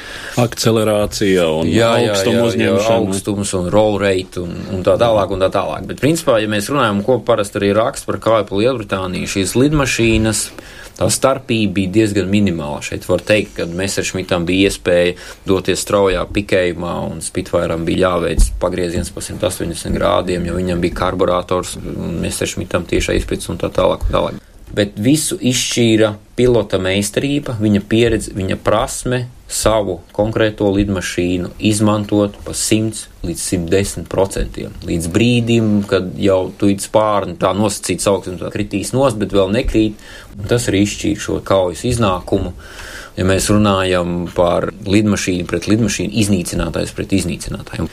Akcelerācija 0.43 1.47
un 1.59 1.71
jā, 1.71 1.91
augstuma 2.03 2.47
uzņemšana. 2.49 2.97
Augstums 2.97 3.53
un 3.57 3.69
roll 3.73 3.99
rate 4.01 4.43
un, 4.43 4.57
un 4.75 4.83
tā 4.85 4.97
tālāk 4.99 5.31
un 5.33 5.45
tā 5.45 5.51
tālāk. 5.53 5.87
Bet 5.89 6.03
principā, 6.03 6.39
ja 6.43 6.51
mēs 6.51 6.71
runājam, 6.73 7.03
ko 7.07 7.21
parasti 7.23 7.61
arī 7.61 7.71
raksta 7.77 8.11
par 8.11 8.19
kāju 8.23 8.49
pa 8.49 8.59
Lielbritāniju, 8.61 9.31
šīs 9.37 9.55
lidmašīnas 9.59 10.43
tā 10.97 11.09
starpība 11.13 11.77
bija 11.77 11.93
diezgan 11.99 12.29
minimāla. 12.31 12.81
Šeit 12.85 13.07
var 13.09 13.23
teikt, 13.25 13.55
ka 13.59 13.67
Messerschmittam 13.69 14.47
bija 14.47 14.71
iespēja 14.71 15.15
doties 15.47 15.85
straujā 15.85 16.25
pikējumā, 16.33 16.95
un 17.11 17.23
Spitfire 17.25 17.77
bija 17.87 18.11
jāveic 18.11 18.51
pagrieziens 18.61 19.13
pa 19.13 19.23
180 19.23 19.95
grādiem, 19.95 20.49
jo 20.49 20.57
viņam 20.57 20.83
bija 20.83 20.99
karburators, 21.05 21.77
Messerschmittam 22.25 22.89
tiešā 22.89 23.17
izpēc 23.21 23.49
un 23.53 23.61
tā 23.61 23.71
tālāk. 23.73 24.05
Un 24.09 24.17
tālāk 24.17 24.43
bet 24.77 24.97
visu 24.99 25.37
izšķīra 25.39 26.13
pilota 26.37 26.79
meistarība, 26.81 27.55
viņa 27.61 27.81
pieredze, 27.89 28.33
viņa 28.35 28.59
prasme 28.63 29.25
savu 29.47 30.01
konkrēto 30.11 30.67
lidmašīnu 30.75 31.53
izmantot 31.69 32.35
pa 32.43 32.51
100 32.51 33.23
līdz 33.27 33.43
110 33.43 34.09
procentiem. 34.11 34.73
Līdz 34.87 35.07
brīdim, 35.13 35.69
kad 35.87 36.11
jau 36.19 36.49
tuīt 36.59 36.83
spārni 36.83 37.37
tā 37.39 37.53
nosacīt 37.55 38.03
sauksim, 38.03 38.35
tā 38.41 38.51
kritīs 38.53 38.91
nost, 38.95 39.19
bet 39.19 39.35
vēl 39.35 39.53
nekrīt, 39.55 40.03
tas 40.51 40.67
arī 40.67 40.83
izšķīra 40.83 41.23
šo 41.23 41.39
kaujas 41.47 41.85
iznākumu. 41.87 42.53
Ja 43.17 43.25
mēs 43.25 43.47
runājam 43.49 44.27
par 44.35 44.69
lidmašīnu 44.85 45.47
pret 45.49 45.71
lidmašīnu, 45.71 46.13
iznīcinātājs 46.21 46.93
pret 46.93 47.15
iznīcinātājiem. 47.17 47.89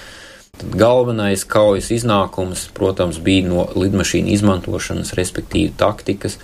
Tad 0.55 0.75
galvenais 0.79 1.43
kaujas 1.51 1.89
iznākums, 1.95 2.69
protams, 2.75 3.19
bija 3.23 3.49
no 3.49 3.65
lidmašīnu 3.75 4.31
izmantošanas, 4.37 5.15
respektīvi 5.19 5.73
taktikas 5.79 6.37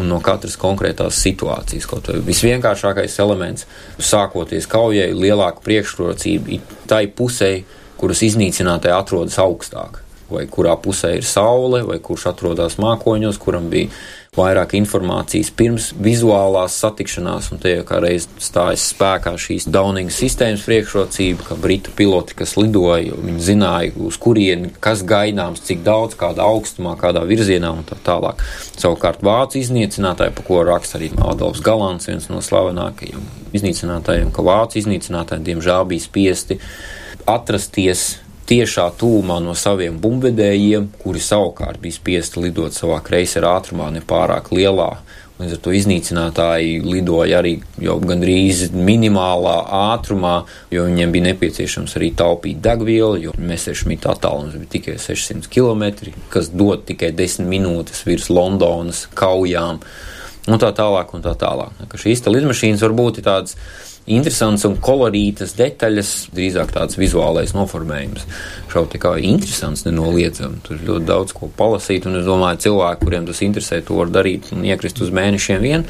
un 0.00 0.08
no 0.12 0.20
katras 0.24 0.56
konkrētās 0.60 1.18
situācijas. 1.24 1.88
Kaut 1.90 2.08
vai 2.08 2.20
visvienkāršākais 2.24 3.18
elements, 3.22 3.66
sākoties 3.98 4.68
kaujai, 4.70 5.10
lielāka 5.16 5.64
priekšrocība 5.64 6.56
ir 6.56 6.78
tai 6.90 7.04
pusē, 7.08 7.52
kuras 8.00 8.22
iznīcinātāji 8.26 8.96
atrodas 8.96 9.38
augstāk, 9.42 10.00
vai 10.32 10.46
kurā 10.50 10.74
pusē 10.80 11.12
ir 11.18 11.28
saule, 11.28 11.84
vai 11.86 12.00
kurš 12.02 12.30
atrodas 12.32 12.78
mākoņos, 12.82 13.38
kuram 13.42 13.68
bija 13.72 13.92
vairāk 14.32 14.70
informācijas 14.78 15.50
pirms 15.52 15.86
vizuālās 16.00 16.78
satikšanās, 16.80 17.50
un 17.52 17.58
te 17.60 17.74
jau 17.74 17.82
kā 17.84 17.98
reiz 18.00 18.24
stājas 18.40 18.86
spēkā 18.94 19.34
šīs 19.36 19.66
Downing 19.68 20.08
sistēmas 20.08 20.62
priekšrocība, 20.64 21.44
ka 21.50 21.58
britu 21.60 21.92
piloti, 21.98 22.38
kas 22.38 22.54
lidoja, 22.56 23.12
viņi 23.12 23.44
zināja, 23.44 23.92
uz 24.00 24.16
kurieni, 24.16 24.70
kas 24.80 25.02
gaidāms, 25.04 25.60
cik 25.68 25.84
daudz, 25.84 26.16
kādā 26.16 26.46
augstumā, 26.48 26.94
kādā 26.96 27.26
virzienā 27.28 27.74
un 27.76 27.84
tā 27.84 28.00
tālāk. 28.08 28.40
Savukārt 28.72 29.20
vācu 29.20 29.60
iznīcinātāji, 29.60 30.32
pa 30.38 30.48
ko 30.48 30.64
raksta 30.64 30.96
arī 30.96 31.12
Adolfs 31.28 31.60
Galants, 31.60 32.08
viens 32.08 32.32
no 32.32 32.40
slavenākajiem 32.40 33.28
iznīcinātājiem, 33.52 34.32
ka 34.32 34.48
vācu 34.48 34.80
iznīcinātāji 34.80 35.44
diemžēl 35.50 35.84
bija 35.92 36.08
spiesti 36.08 36.62
atrasties 37.28 38.14
tiešā 38.48 38.88
tūmā 38.98 39.38
no 39.44 39.54
saviem 39.58 39.98
bumbvedējiem, 40.02 40.90
kuri 41.02 41.22
savukārt 41.22 41.80
bija 41.82 41.98
spiesti 41.98 42.42
lidot 42.42 42.76
savā 42.76 43.00
kreisera 43.04 43.56
ātrumā, 43.58 43.90
nepārāk 43.94 44.52
lielā. 44.54 44.92
Līdz 45.42 45.56
ar 45.56 45.60
to 45.64 45.72
iznīcinātāji 45.74 46.82
lidoja 46.84 47.40
arī 47.40 47.56
jau 47.82 47.96
gandrīz 48.04 48.68
minimālā 48.76 49.56
ātrumā, 49.94 50.34
jo 50.70 50.84
viņiem 50.86 51.14
bija 51.14 51.26
nepieciešams 51.30 51.96
arī 51.98 52.12
taupīt 52.18 52.60
degvielu, 52.62 53.18
jo 53.24 53.34
Messerschmitt 53.40 54.06
attālums 54.06 54.54
bija 54.60 54.74
tikai 54.76 54.98
600 55.02 55.50
km, 55.50 56.12
kas 56.30 56.52
dod 56.52 56.84
tikai 56.86 57.10
10 57.18 57.48
minūtes 57.50 58.04
virs 58.06 58.28
Londonas 58.30 59.06
kaujām, 59.18 59.80
un 60.46 60.62
tā 60.62 60.70
tālāk 60.76 61.16
un 61.16 61.24
tā 61.24 61.34
tālāk. 61.40 61.80
Šīs 62.04 62.22
lidmašīnas 62.28 62.84
varbūt 62.86 63.22
ir 63.22 63.26
tādas 63.26 63.56
interesants 64.10 64.64
un 64.66 64.78
kolorītas 64.82 65.54
detaļas, 65.58 66.12
drīzāk 66.34 66.72
tāds 66.74 66.98
vizuālais 66.98 67.54
noformējums. 67.54 68.26
Šauti 68.72 69.00
kā 69.02 69.14
interesants, 69.22 69.84
nenoliedzami. 69.86 70.62
Tur 70.66 70.82
ļoti 70.88 71.08
daudz 71.08 71.36
ko 71.36 71.50
palasīt, 71.58 72.08
un 72.10 72.18
es 72.20 72.26
domāju, 72.26 72.62
cilvēki, 72.66 73.04
kuriem 73.04 73.28
tas 73.28 73.42
interesē, 73.44 73.82
to 73.86 74.00
var 74.00 74.10
darīt 74.12 74.50
un 74.56 74.66
iekrist 74.66 75.02
uz 75.04 75.12
mēnešiem 75.14 75.62
vien. 75.62 75.86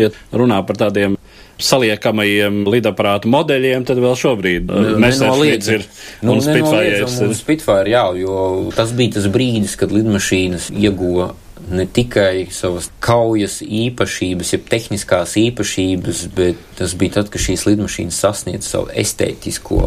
Ja 0.00 0.12
runā 0.32 0.62
par 0.66 0.78
tādiem 0.86 1.18
saliekamajiem 1.62 2.64
lidaparātu 2.70 3.30
modeļiem, 3.30 3.84
tad 3.86 4.00
vēl 4.02 4.16
šobrīd 4.18 4.72
Messerschmitts 5.02 5.70
ir 5.70 5.84
nu. 6.24 6.36
Un 6.36 7.36
Spitfire, 7.36 7.92
jā, 7.92 8.04
jo 8.18 8.36
tas 8.76 8.94
bija 8.96 9.18
tas 9.18 9.28
brīdis, 9.32 9.76
kad 9.78 9.94
lidmašīnas 9.94 10.70
ieguva 10.74 11.32
ne 11.70 11.86
tikai 11.86 12.46
savas 12.52 12.88
kaujas 13.02 13.60
īpašības, 13.62 14.52
jeb 14.56 14.66
tehniskās 14.70 15.36
īpašības, 15.40 16.24
bet 16.36 16.60
tas 16.78 16.96
bija 16.98 17.18
tad, 17.18 17.30
kad 17.32 17.42
šīs 17.44 17.66
lidmašīnas 17.68 18.18
sasniedz 18.24 18.68
savu 18.68 18.90
estētisko 19.02 19.82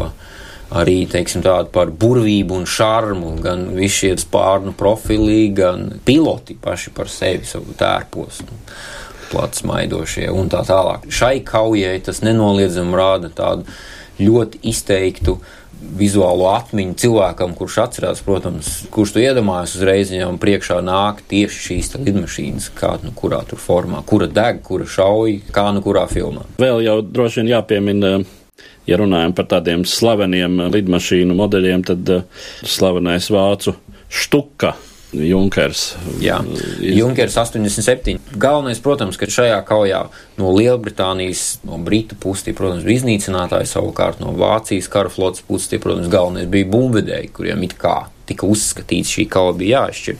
arī, 0.76 1.04
teiksim, 1.10 1.44
tādu 1.46 1.70
par 1.74 1.92
burvību 1.94 2.56
un 2.60 2.66
šarmu, 2.66 3.36
gan 3.42 3.68
visi 3.76 4.06
šie 4.06 4.14
spārnu 4.22 4.74
profilī, 4.78 5.52
gan 5.54 5.88
piloti 6.06 6.56
paši 6.62 6.92
par 6.96 7.10
sevi 7.12 7.46
savu 7.46 7.76
tērpos. 7.78 8.42
Plats 9.30 9.64
maidošie 9.66 10.28
un 10.30 10.50
tā 10.50 10.62
tālāk. 10.66 11.08
Šai 11.10 11.40
kaujai 11.46 11.98
tas 12.06 12.22
nenoliedzami 12.22 12.98
rāda 12.98 13.30
tādu 13.34 13.66
ļoti 14.22 14.62
izteiktu 14.70 15.36
vizuālo 15.96 16.48
atmiņu 16.54 16.96
cilvēkam, 17.00 17.54
kurš 17.56 17.78
atcerās, 17.84 18.22
protams, 18.24 18.70
kurš 18.92 19.16
to 19.16 19.22
iedomājas 19.22 19.76
uzreiz, 19.78 20.12
viņam 20.12 20.40
priekšā 20.42 20.78
nāk 20.84 21.22
tieši 21.30 21.62
šīs 21.66 21.92
lidmašīnas, 21.98 22.70
kā 22.76 22.96
nu 23.04 23.12
kurā 23.16 23.42
tur 23.48 23.60
formā, 23.62 24.02
kura 24.06 24.28
deg, 24.30 24.62
kura 24.66 24.88
šauj, 24.88 25.40
kā 25.54 25.68
nu 25.76 25.84
kurā 25.84 26.06
filmā. 26.10 26.46
Vēl 26.62 26.82
jau 26.86 26.98
droši 27.04 27.42
vien 27.42 27.54
jāpiemina. 27.56 28.16
Ja 28.86 29.00
runājam 29.00 29.32
par 29.34 29.48
tādiem 29.50 29.82
slaveniem 29.82 30.68
lidmašīnu 30.70 31.34
modeļiem, 31.36 31.82
tad 31.88 32.12
uh, 32.14 32.44
slavenais 32.62 33.26
vācu 33.34 33.74
štuka 34.06 34.76
Junkers. 35.12 35.94
Jā, 36.20 36.40
Junkers 36.82 37.36
87. 37.38 38.18
Galvenais, 38.34 38.80
protams, 38.82 39.18
ka 39.20 39.28
šajā 39.30 39.60
kaujā 39.68 40.02
no 40.40 40.50
Lielbritānijas, 40.56 41.60
no 41.66 41.78
Britu 41.82 42.18
puses, 42.18 42.48
protams, 42.56 42.84
bija 42.86 43.02
iznīcinātāji, 43.02 43.70
savukārt 43.70 44.20
no 44.22 44.34
Vācijas 44.36 44.90
kara 44.92 45.12
flotes 45.12 45.44
puses, 45.46 45.70
tie, 45.70 45.80
protams, 45.82 46.10
galvenais 46.12 46.50
bija 46.50 46.68
bumvedēji, 46.72 47.32
kuriem 47.36 47.62
it 47.68 47.76
kā 47.78 47.98
tika 48.26 48.48
uzskatīts 48.50 49.14
šī 49.14 49.28
kauja 49.30 49.54
bija 49.60 49.84
jāizšķir. 49.84 50.18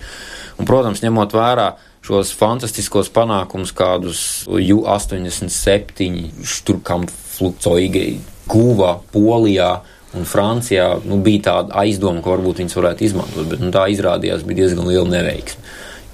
Un, 0.56 0.68
protams, 0.68 1.02
ņemot 1.04 1.34
vērā 1.36 1.72
šos 2.06 2.30
fantastiskos 2.38 3.10
panākumus, 3.14 3.74
kādus 3.76 4.20
U-87 4.46 6.46
Šturkamflugzeugi 6.46 8.06
guva 8.46 8.92
Polijā, 9.10 9.72
Un 10.16 10.24
Francijā 10.28 10.94
nu, 11.04 11.20
bija 11.24 11.50
tāda 11.50 11.76
aizdoma, 11.82 12.22
ka 12.24 12.32
varbūt 12.32 12.62
viņas 12.62 12.78
varētu 12.78 13.04
izmantot, 13.04 13.50
bet 13.50 13.60
nu, 13.60 13.68
tā 13.74 13.86
izrādījās 13.92 14.46
bija 14.46 14.64
diezgan 14.64 14.88
liela 14.88 15.08
neveiksme. 15.12 15.64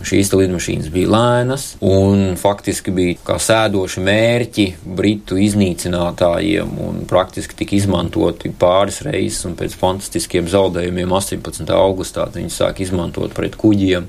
Šīs 0.02 0.32
lidmašīnas 0.34 0.88
bija 0.90 1.10
lēnas 1.12 1.64
un 1.86 2.34
faktiski 2.40 2.90
bija 2.94 3.20
kā 3.22 3.36
sēdoši 3.38 4.02
mērķi 4.02 4.64
britu 4.98 5.38
iznīcinātājiem 5.38 6.72
un 6.82 7.04
praktiski 7.06 7.54
tika 7.60 7.76
izmantoti 7.78 8.50
pāris 8.50 8.98
reizes 9.06 9.46
un 9.46 9.54
pēc 9.58 9.76
fantastiskiem 9.78 10.50
zaudējumiem 10.50 11.14
18. 11.20 11.70
augustā 11.76 12.26
viņi 12.34 12.50
sāk 12.50 12.82
izmantot 12.82 13.36
pret 13.36 13.54
kuģiem 13.60 14.08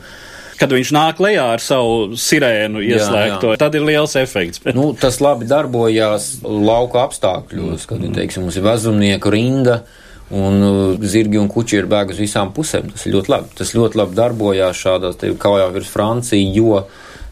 kad 0.60 0.74
viņš 0.74 0.94
nāk 0.96 1.20
lejā 1.24 1.46
ar 1.56 1.64
savu 1.64 2.18
sirēnu 2.20 2.84
ieslēgto, 2.84 3.52
jā, 3.52 3.56
jā. 3.56 3.62
tad 3.62 3.78
ir 3.78 3.86
liels 3.88 4.16
efekts. 4.20 4.64
nu, 4.78 4.92
tas 5.00 5.20
labi 5.24 5.48
darbojās 5.50 6.30
lauka 6.44 7.04
apstākļos, 7.08 7.88
kad, 7.90 8.04
teiksim, 8.18 8.48
mums 8.48 8.60
ir 8.60 8.68
vezumnieku 8.68 9.34
rinda. 9.34 9.84
Un 10.34 10.64
uh, 10.66 10.78
zirgi 11.06 11.38
un 11.38 11.50
kuģi 11.52 11.76
ir 11.78 11.88
bēguši 11.92 12.16
uz 12.16 12.22
visām 12.24 12.54
pusēm. 12.56 12.88
Tas 12.96 13.04
ļoti 13.06 13.30
labi. 13.30 13.52
Tas 13.60 13.74
ļoti 13.76 14.00
labi 14.00 14.16
darbojās 14.18 14.80
šādās 14.80 15.20
kaujā 15.38 15.68
virs 15.76 15.92
Franciju, 15.94 16.48
jo 16.56 16.80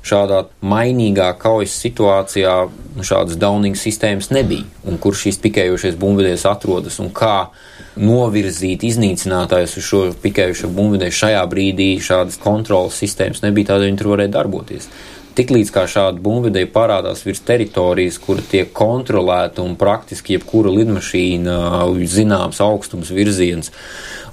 šādā 0.05 0.45
mainīgā 0.65 1.29
kaujas 1.39 1.75
situācijā 1.83 2.55
šādas 3.05 3.37
Downing 3.39 3.77
sistēmas 3.77 4.31
nebija. 4.33 4.65
Un 4.87 4.97
kur 5.01 5.15
šīs 5.17 5.39
pikējošais 5.43 5.99
bumbvedējs 6.01 6.47
atrodas 6.49 6.99
un 7.03 7.11
kā 7.15 7.51
novirzīt 8.01 8.85
iznīcinātājus 8.87 9.77
uz 9.77 9.87
šo 9.87 10.03
pikējušo 10.23 10.71
bumbvedēju 10.75 11.17
šajā 11.21 11.41
brīdī 11.51 11.89
šādas 12.03 12.39
kontrolas 12.41 12.99
sistēmas 13.01 13.43
nebija, 13.45 13.73
tādēļ 13.73 13.91
viņi 13.91 14.01
tur 14.01 14.13
varēja 14.15 14.35
darboties. 14.37 14.87
Tiklīdz 15.32 15.70
kā 15.72 15.86
šāda 15.88 16.20
bumbvedēja 16.20 16.67
parādās 16.74 17.22
virs 17.24 17.39
teritorijas, 17.48 18.17
kura 18.20 18.44
tiek 18.44 18.74
kontrolēta 18.76 19.63
un 19.63 19.78
praktiski 19.80 20.36
jebkura 20.36 20.74
lidmašīna, 20.76 21.54
zināms 22.12 22.60
augstums, 22.65 23.13
virziens, 23.15 23.72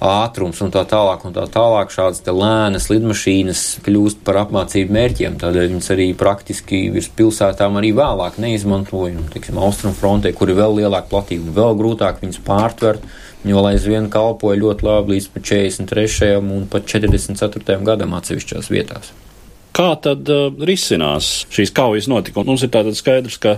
ātrums 0.03 0.59
un 0.65 0.73
tā 0.75 0.83
tālāk, 0.91 1.23
un 1.23 1.37
tā 1.37 1.45
tālāk, 1.53 1.93
šādas 1.95 2.19
te 2.25 2.35
lēnas 2.35 2.89
lidmašīnas 2.91 3.63
kļūst 3.85 4.25
par 4.27 4.41
apmācību 4.43 4.97
mērķiem. 4.97 5.39
Tādēļ 5.39 5.71
viņas 5.71 5.89
arī 5.95 6.09
praktiski 6.19 6.81
virs 6.91 7.07
pilsētām 7.15 7.79
arī 7.79 7.93
vēlāk 7.95 8.41
neizmantoja. 8.43 9.15
Un, 9.21 9.31
teiksim, 9.31 9.61
Austrum 9.63 9.95
frontē, 9.95 10.35
kur 10.35 10.51
ir 10.51 10.59
vēl 10.59 10.81
lielāka 10.81 11.07
platība 11.15 11.47
un 11.47 11.57
vēl 11.61 11.79
grūtāk 11.79 12.19
viņas 12.25 12.43
pārtvert 12.43 13.07
jo 13.47 13.55
vēl 13.55 13.69
aizvien 13.71 14.09
kalpoja 14.11 14.59
ļoti 14.59 14.83
labi 14.83 15.15
līdz 15.15 15.31
43. 15.37 16.35
un 16.43 16.67
pat 16.67 16.91
44. 16.91 17.79
gadam 17.87 18.19
atsevišķās 18.19 18.71
vietās. 18.73 19.13
Kā 19.79 19.93
tad 20.03 20.27
uh, 20.27 20.49
risinās 20.67 21.45
šīs 21.55 21.71
kaujas 21.75 22.09
notikumi? 22.11 22.49
Mums 22.51 22.65
ir 22.65 22.71
tātad 22.73 22.97
skaidrs, 22.99 23.39
ka 23.39 23.57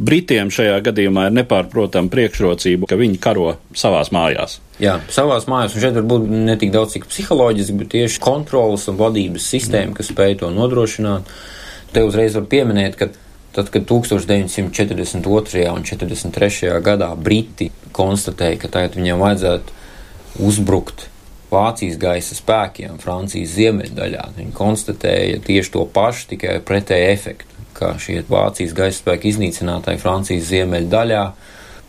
Britiem 0.00 0.48
šajā 0.48 0.78
gadījumā 0.86 1.26
ir 1.28 1.34
nepārprotama 1.36 2.08
priekšrocība, 2.08 2.88
ka 2.88 2.96
viņi 2.96 3.18
karo 3.20 3.50
savās 3.76 4.08
mājās. 4.16 4.56
Jā, 4.80 4.94
savās 5.12 5.44
mājās, 5.50 5.74
un 5.76 5.84
šeit 5.84 5.98
varbūt 5.98 6.24
ne 6.48 6.54
tik 6.56 6.72
daudz 6.72 6.94
cik 6.96 7.04
psiholoģiski, 7.10 7.76
bet 7.82 7.90
tieši 7.92 8.22
kontrolas 8.24 8.88
un 8.88 8.96
vadības 8.96 9.50
sistēma, 9.52 9.92
kas 9.98 10.08
spēj 10.14 10.38
to 10.40 10.48
nodrošināt. 10.56 11.28
Te 11.92 12.06
uzreiz 12.06 12.38
var 12.38 12.48
pieminēt, 12.48 12.96
ka 12.96 13.12
Tad, 13.50 13.66
kad 13.74 13.82
1942. 13.82 15.66
un 15.74 15.82
1943. 15.82 16.70
gadā 16.86 17.08
Briti 17.18 17.66
konstatēja, 17.90 18.60
ka 18.62 18.70
tagad 18.70 18.94
viņiem 18.94 19.18
vajadzētu 19.18 19.74
uzbrukt 20.46 21.09
Vācijas 21.50 21.98
gaisa 22.00 22.36
spēkiem 22.38 22.98
Francijas 23.02 23.54
ziemeļdaļā, 23.56 24.26
viņi 24.38 24.52
konstatēja 24.56 25.40
tieši 25.46 25.74
to 25.74 25.86
pašu, 25.94 26.28
tikai 26.34 26.58
pretēju 26.66 27.12
efektu, 27.12 27.64
ka 27.74 27.94
šie 27.98 28.20
Vācijas 28.28 28.76
gaisa 28.76 29.02
spēku 29.02 29.30
iznīcinātāji 29.32 30.02
Francijas 30.02 30.50
ziemeļdaļā 30.50 31.24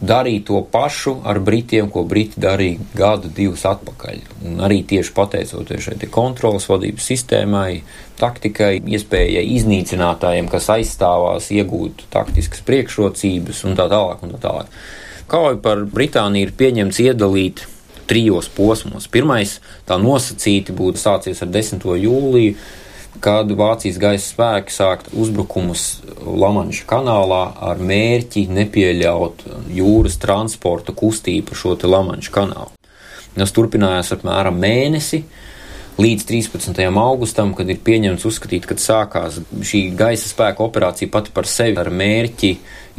darīja 0.01 0.41
to 0.47 0.61
pašu 0.71 1.19
ar 1.29 1.39
Britiem, 1.45 1.89
ko 1.93 2.03
Briti 2.09 2.41
darīja 2.41 2.81
gadu, 2.97 3.29
divus 3.29 3.67
atpakaļ. 3.69 4.23
Un 4.49 4.63
arī 4.65 4.81
tieši 4.87 5.13
pateicoties 5.13 5.85
šai 5.85 6.09
kontrolas 6.09 6.65
vadības 6.69 7.09
sistēmai, 7.11 7.83
taktikai, 8.19 8.79
iespējai 8.81 9.45
iznīcinātājiem, 9.59 10.49
kas 10.49 10.71
aizstāvās, 10.73 11.51
iegūt 11.53 12.07
taktiskas 12.13 12.65
priekšrocības 12.65 13.61
un 13.69 13.77
tā 13.77 13.87
tālāk. 13.91 14.25
Un 14.25 14.33
tā 14.33 14.41
tālāk. 14.47 14.81
Kauja 15.31 15.61
par 15.63 15.85
Britāniju 15.87 16.49
ir 16.49 16.57
pieņemts 16.57 16.97
iedalīt 17.05 17.61
trijos 18.11 18.49
posmos. 18.51 19.07
Pirmais, 19.07 19.59
tā 19.87 19.95
nosacīti 20.01 20.75
būtu 20.75 20.99
sācies 20.99 21.39
ar 21.43 21.51
10. 21.53 21.85
jūliju, 22.03 22.55
kad 23.23 23.51
Vācijas 23.55 23.99
gaisa 24.01 24.25
spēki 24.25 24.73
sākt 24.75 25.11
uzbrukumus 25.15 26.01
Lamanša 26.25 26.87
kanālā 26.89 27.41
ar 27.69 27.79
mērķi 27.79 28.45
nepieļaut 28.51 29.45
jūras 29.75 30.19
transporta 30.19 30.95
kustību 30.95 31.51
pa 31.51 31.59
šo 31.59 31.75
Lamanša 31.75 32.35
kanālu. 32.35 32.71
Tas 33.35 33.53
turpinājās 33.55 34.11
apmēram 34.17 34.57
mēnesi 34.59 35.21
līdz 36.01 36.25
13. 36.25 36.81
augustam, 36.97 37.51
kad 37.57 37.69
ir 37.69 37.81
pieņemts 37.85 38.25
uzskatīt, 38.25 38.65
kad 38.69 38.81
sākās 38.81 39.39
šī 39.67 39.83
gaisa 39.97 40.29
spēka 40.31 40.63
operācija 40.65 41.11
pati 41.11 41.33
par 41.35 41.49
sevi 41.49 41.77
ar 41.77 41.91
mērķi 41.93 42.51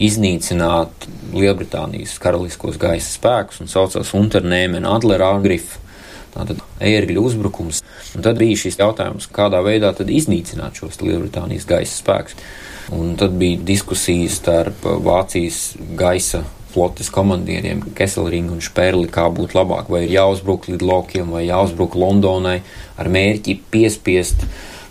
iznīcināt 0.06 1.08
Lielbritānijas 1.34 2.14
karaliskos 2.22 2.78
gaisa 2.80 3.08
spēkus 3.08 3.62
un 3.64 3.70
saucās 3.72 4.12
Unternehmen 4.18 4.86
Adler 4.88 5.24
Agrif. 5.32 5.78
Tātad 6.32 6.62
ērgļu 6.80 7.26
uzbrukums. 7.28 7.82
Un 8.16 8.24
tad 8.24 8.38
bija 8.40 8.56
šis 8.56 8.78
jautājums, 8.80 9.28
kādā 9.34 9.60
veidā 9.64 9.92
iznīcināt 9.92 10.80
šos 10.80 11.02
Lielbritānijas 11.02 11.68
gaisa 11.68 11.98
spēkus. 11.98 12.38
Un 12.92 13.16
tad 13.20 13.34
bija 13.40 13.60
diskusijas 13.66 14.38
starp 14.40 14.86
Vācijas 15.04 15.72
gaisa 15.98 16.44
flotes 16.72 17.10
komandieriem 17.12 17.84
Kesselringu 17.96 18.56
un 18.56 18.64
Šperli, 18.64 19.10
kā 19.12 19.28
būtu 19.32 19.58
labāk, 19.58 19.90
vai 19.92 20.04
ir 20.06 20.16
jāuzbruk 20.16 20.70
līdz 20.72 20.88
Lokiem 20.88 21.32
vai 21.34 21.46
jāuzbruk 21.46 21.96
Londonai 21.98 22.60
ar 22.96 23.12
mērķi 23.12 23.58
piespiest 23.72 24.46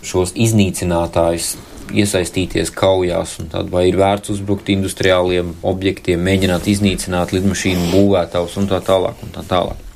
šos 0.06 0.34
iznīcinātājus 0.34 1.54
iesaistīties 1.92 2.72
kaujās, 2.74 3.36
un 3.42 3.50
tad 3.52 3.70
vai 3.72 3.86
ir 3.90 3.98
vērts 4.00 4.32
uzbrukt 4.32 4.70
industriāliem 4.72 5.54
objektiem, 5.66 6.22
mēģināt 6.24 6.68
iznīcināt 6.72 7.34
lidmašīnu 7.36 7.90
būvētājus 7.92 8.58
un 8.62 8.68
tā 8.70 8.80
tālāk 8.84 9.24
un 9.24 9.34
tā 9.34 9.44
tālāk. 9.48 9.88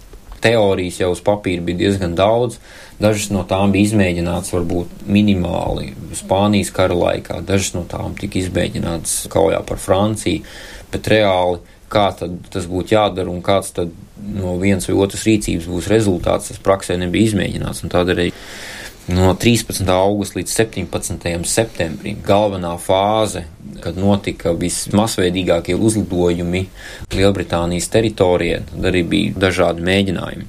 Teorijas 0.46 1.01
jau 1.01 1.11
uz 1.14 1.22
papīra 1.25 1.64
bija 1.64 1.81
diezgan 1.87 2.14
daudz, 2.14 2.59
dažas 3.01 3.31
no 3.35 3.42
tām 3.49 3.72
bija 3.75 3.88
izmēģinātas 3.90 4.53
varbūt 4.55 5.07
minimāli 5.09 5.94
Spānijas 6.16 6.70
kara 6.77 6.96
laikā, 6.96 7.40
dažas 7.46 7.72
no 7.75 7.87
tām 7.88 8.14
tika 8.18 8.38
izmēģinātas 8.42 9.25
kaujā 9.33 9.62
par 9.66 9.81
Franciju, 9.83 10.44
bet 10.92 11.11
reāli 11.11 11.62
kā 11.92 12.09
tas 12.16 12.66
būtu 12.70 12.96
jādara 12.96 13.31
un 13.31 13.42
kāds 13.44 13.75
no 14.16 14.57
vienas 14.61 14.88
vai 14.88 14.96
otras 15.05 15.27
rīcības 15.29 15.68
būs 15.70 15.90
rezultāts, 15.92 16.51
tas 16.51 16.62
praksē 16.62 16.96
nebija 17.01 17.31
izmēģināts. 17.31 17.85
Tādēļ 17.92 18.22
no 19.14 19.35
13. 19.38 19.87
augusta 19.92 20.40
līdz 20.40 20.55
17. 20.57 21.46
septembrim 21.46 22.18
galvenā 22.27 22.72
fāze, 22.83 23.44
kad 23.85 23.99
notika 24.01 24.55
vismasveidīgākie 24.57 25.77
uzlidojumi 25.79 26.64
Lielbritānijas 27.14 27.90
teritorijā, 27.92 28.64
tad 28.72 28.90
arī 28.90 29.05
bija 29.07 29.46
dažādi 29.46 29.87
mēģinājumi. 29.87 30.49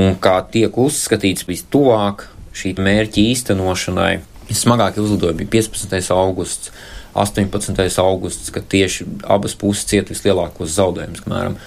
Un 0.00 0.16
kā 0.22 0.38
tiek 0.48 0.76
uzskatīts 0.80 1.44
vistuvāk 1.48 2.28
šī 2.56 2.74
mērķa 2.80 3.26
īstenošanai, 3.26 4.12
smagākie 4.52 5.04
uzlidojumi 5.04 5.44
bija 5.44 5.68
15. 5.68 6.12
augusts 6.16 6.72
18. 7.14 7.98
augusts, 8.02 8.50
kad 8.54 8.68
tieši 8.68 9.06
abas 9.28 9.56
puses 9.58 9.88
cieta 9.88 10.14
vislielākos 10.14 10.76
zaudējumus, 10.78 11.24
apmēram 11.24 11.58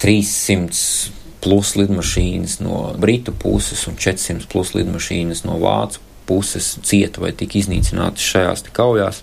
300 0.00 1.18
plus 1.40 1.74
lidmašīnas 1.76 2.60
no 2.64 2.82
Britu 3.00 3.32
puses 3.32 3.86
un 3.88 3.96
400 3.96 4.48
plus 4.50 4.74
lidmašīnas 4.76 5.44
no 5.48 5.56
Vācu 5.60 6.02
puses 6.28 6.76
cieta 6.86 7.24
vai 7.24 7.32
tika 7.36 7.58
iznīcinātas 7.58 8.28
šajās 8.34 8.68
kaujās. 8.76 9.22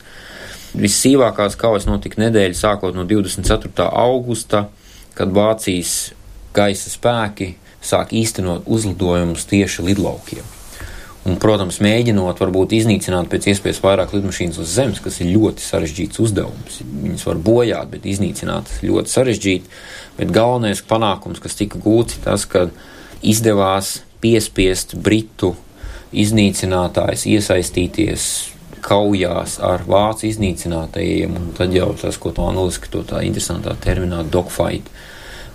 Vissīvākās 0.78 1.56
kaujas 1.58 1.88
notika 1.88 2.20
nedēļa 2.26 2.58
sākot 2.58 2.98
no 2.98 3.06
24. 3.08 3.72
augusta, 3.88 4.68
kad 5.16 5.32
Vācijas 5.34 6.12
gaisa 6.58 6.92
spēki 6.92 7.54
sāk 7.82 8.12
īstenot 8.18 8.68
uzlidojumus 8.68 9.48
tieši 9.48 9.86
lidlaukiem. 9.88 10.57
Un, 11.28 11.36
protams, 11.44 11.82
mēģinot 11.84 12.40
varbūt 12.40 12.74
iznīcināt 12.78 13.28
pēc 13.32 13.50
iespējas 13.52 13.82
vairāk 13.84 14.14
lidmašīnas 14.16 14.60
uz 14.64 14.74
zemes, 14.78 15.02
kas 15.04 15.20
ir 15.20 15.34
ļoti 15.34 15.64
sarežģīts 15.66 16.22
uzdevums. 16.24 16.78
Viņas 16.88 17.26
var 17.28 17.42
bojāt, 17.44 17.90
bet 17.92 18.08
iznīcināt 18.08 18.72
ļoti 18.88 19.12
sarežģīti. 19.12 19.72
Bet 20.22 20.32
galvenais 20.36 20.84
panākums, 20.88 21.42
kas 21.44 21.60
tika 21.60 21.82
gūts, 21.84 22.16
ir 22.16 22.24
tas, 22.30 22.48
ka 22.48 22.70
izdevās 23.20 23.98
piespiest 24.24 24.96
Britu 25.04 25.56
iznīcinātājs 26.16 27.28
iesaistīties 27.28 28.30
kaujās 28.88 29.58
ar 29.64 29.84
vācu 29.90 30.30
iznīcinātajiem, 30.30 31.36
un 31.36 31.52
tad 31.58 31.76
jau 31.76 31.92
tas, 32.00 32.16
ko 32.22 32.32
to 32.32 32.48
angliski 32.48 32.92
to 32.94 33.04
tā 33.08 33.26
interesantā 33.28 33.76
terminā 33.84 34.24
dogfight 34.24 34.88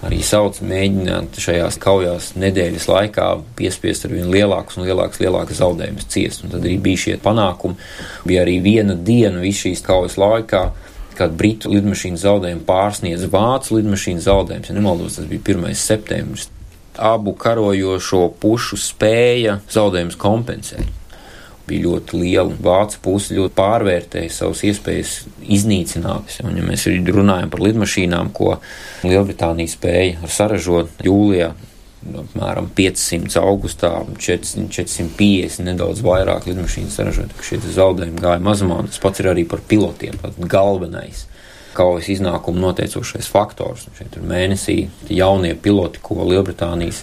arī 0.06 0.20
sauc, 0.26 0.58
mēģināt 0.66 1.38
šajās 1.42 1.78
kaujās 1.82 2.30
nedēļas 2.40 2.88
laikā 2.90 3.26
piespiest 3.58 4.06
ar 4.06 4.14
vien 4.16 4.30
lielākus 4.32 4.78
un 4.78 4.86
lielākus, 4.88 5.20
lielākus 5.22 5.60
zaudējumus 5.60 6.08
ciest. 6.12 6.44
Un 6.44 6.54
tad 6.54 6.64
arī 6.66 6.78
bija 6.82 7.04
šie 7.04 7.18
panākumi. 7.22 7.78
Bija 8.26 8.46
arī 8.46 8.58
viena 8.64 8.96
diena 8.96 9.42
visu 9.42 9.68
šīs 9.68 9.84
kaujas 9.86 10.18
laikā, 10.20 10.64
kad 11.18 11.36
britu 11.38 11.70
lidmašīnu 11.72 12.18
zaudējumi 12.18 12.66
pārsniedz 12.68 13.28
vācu 13.30 13.78
lidmašīnu 13.78 14.24
zaudējumus. 14.24 14.72
Ja 14.72 14.78
nemaldos, 14.78 15.20
tas 15.20 15.28
bija 15.30 15.44
1. 15.54 15.76
septembris. 15.78 16.48
Abu 16.98 17.32
karojošo 17.40 18.26
pušu 18.40 18.76
spēja 18.80 19.60
zaudējumus 19.72 20.18
kompensēt 20.20 21.01
bija 21.68 21.86
ļoti 21.86 22.20
liela. 22.20 22.54
Vācu 22.62 23.00
puse 23.04 23.36
ļoti 23.36 23.56
pārvērtēja 23.58 24.32
savas 24.34 24.62
iespējas 24.68 25.16
iznīcināt. 25.42 26.38
Un, 26.46 26.56
ja 26.58 26.66
mēs 26.66 26.86
runājam 26.88 27.52
par 27.52 27.64
lidmašīnām, 27.66 28.32
ko 28.36 28.56
Lielbritānija 29.06 29.74
spēja 29.74 30.30
saražot 30.30 31.04
jūlijā, 31.06 31.52
apmēram 32.02 32.70
500 32.74 33.38
augustā, 33.42 33.92
400, 34.18 34.68
450 34.74 35.68
nedaudz 35.70 36.02
vairāk 36.02 36.48
lidmašīnu 36.50 36.90
saražot, 36.90 37.34
šie 37.46 37.60
zaudējumi 37.62 38.22
gāja 38.22 38.42
mazumā. 38.42 38.80
Tas 38.88 39.02
pats 39.02 39.22
ir 39.22 39.30
arī 39.30 39.46
par 39.48 39.62
pilotiem, 39.68 40.18
galvenais 40.50 41.28
kaujas 41.76 42.08
iznākumu 42.12 42.60
noteicošais 42.62 43.28
faktors. 43.32 43.86
Šeit 43.98 44.16
ir 44.18 44.26
mēnesī 44.28 44.76
jaunie 45.12 45.54
piloti, 45.54 46.02
ko 46.02 46.22
Lielbritānijas 46.28 47.02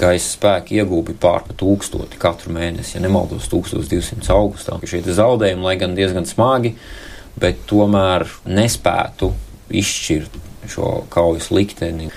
gaisa 0.00 0.28
spēki 0.32 0.80
iegūpi 0.80 1.16
pār 1.20 1.44
tūkstoti 1.56 2.20
katru 2.20 2.54
mēnesi, 2.56 2.96
ja 2.96 3.04
nemaldos 3.04 3.48
1200 3.52 4.32
augustā. 4.34 4.78
Šie 4.84 5.02
zaudējumi, 5.06 5.66
lai 5.66 5.76
gan 5.80 5.96
diezgan 5.98 6.28
smagi, 6.28 6.74
bet 7.40 7.64
tomēr 7.70 8.26
nespētu 8.48 9.32
izšķirt 9.70 10.42
šo 10.70 10.90
kaujas 11.12 11.50
likteni. 11.54 12.10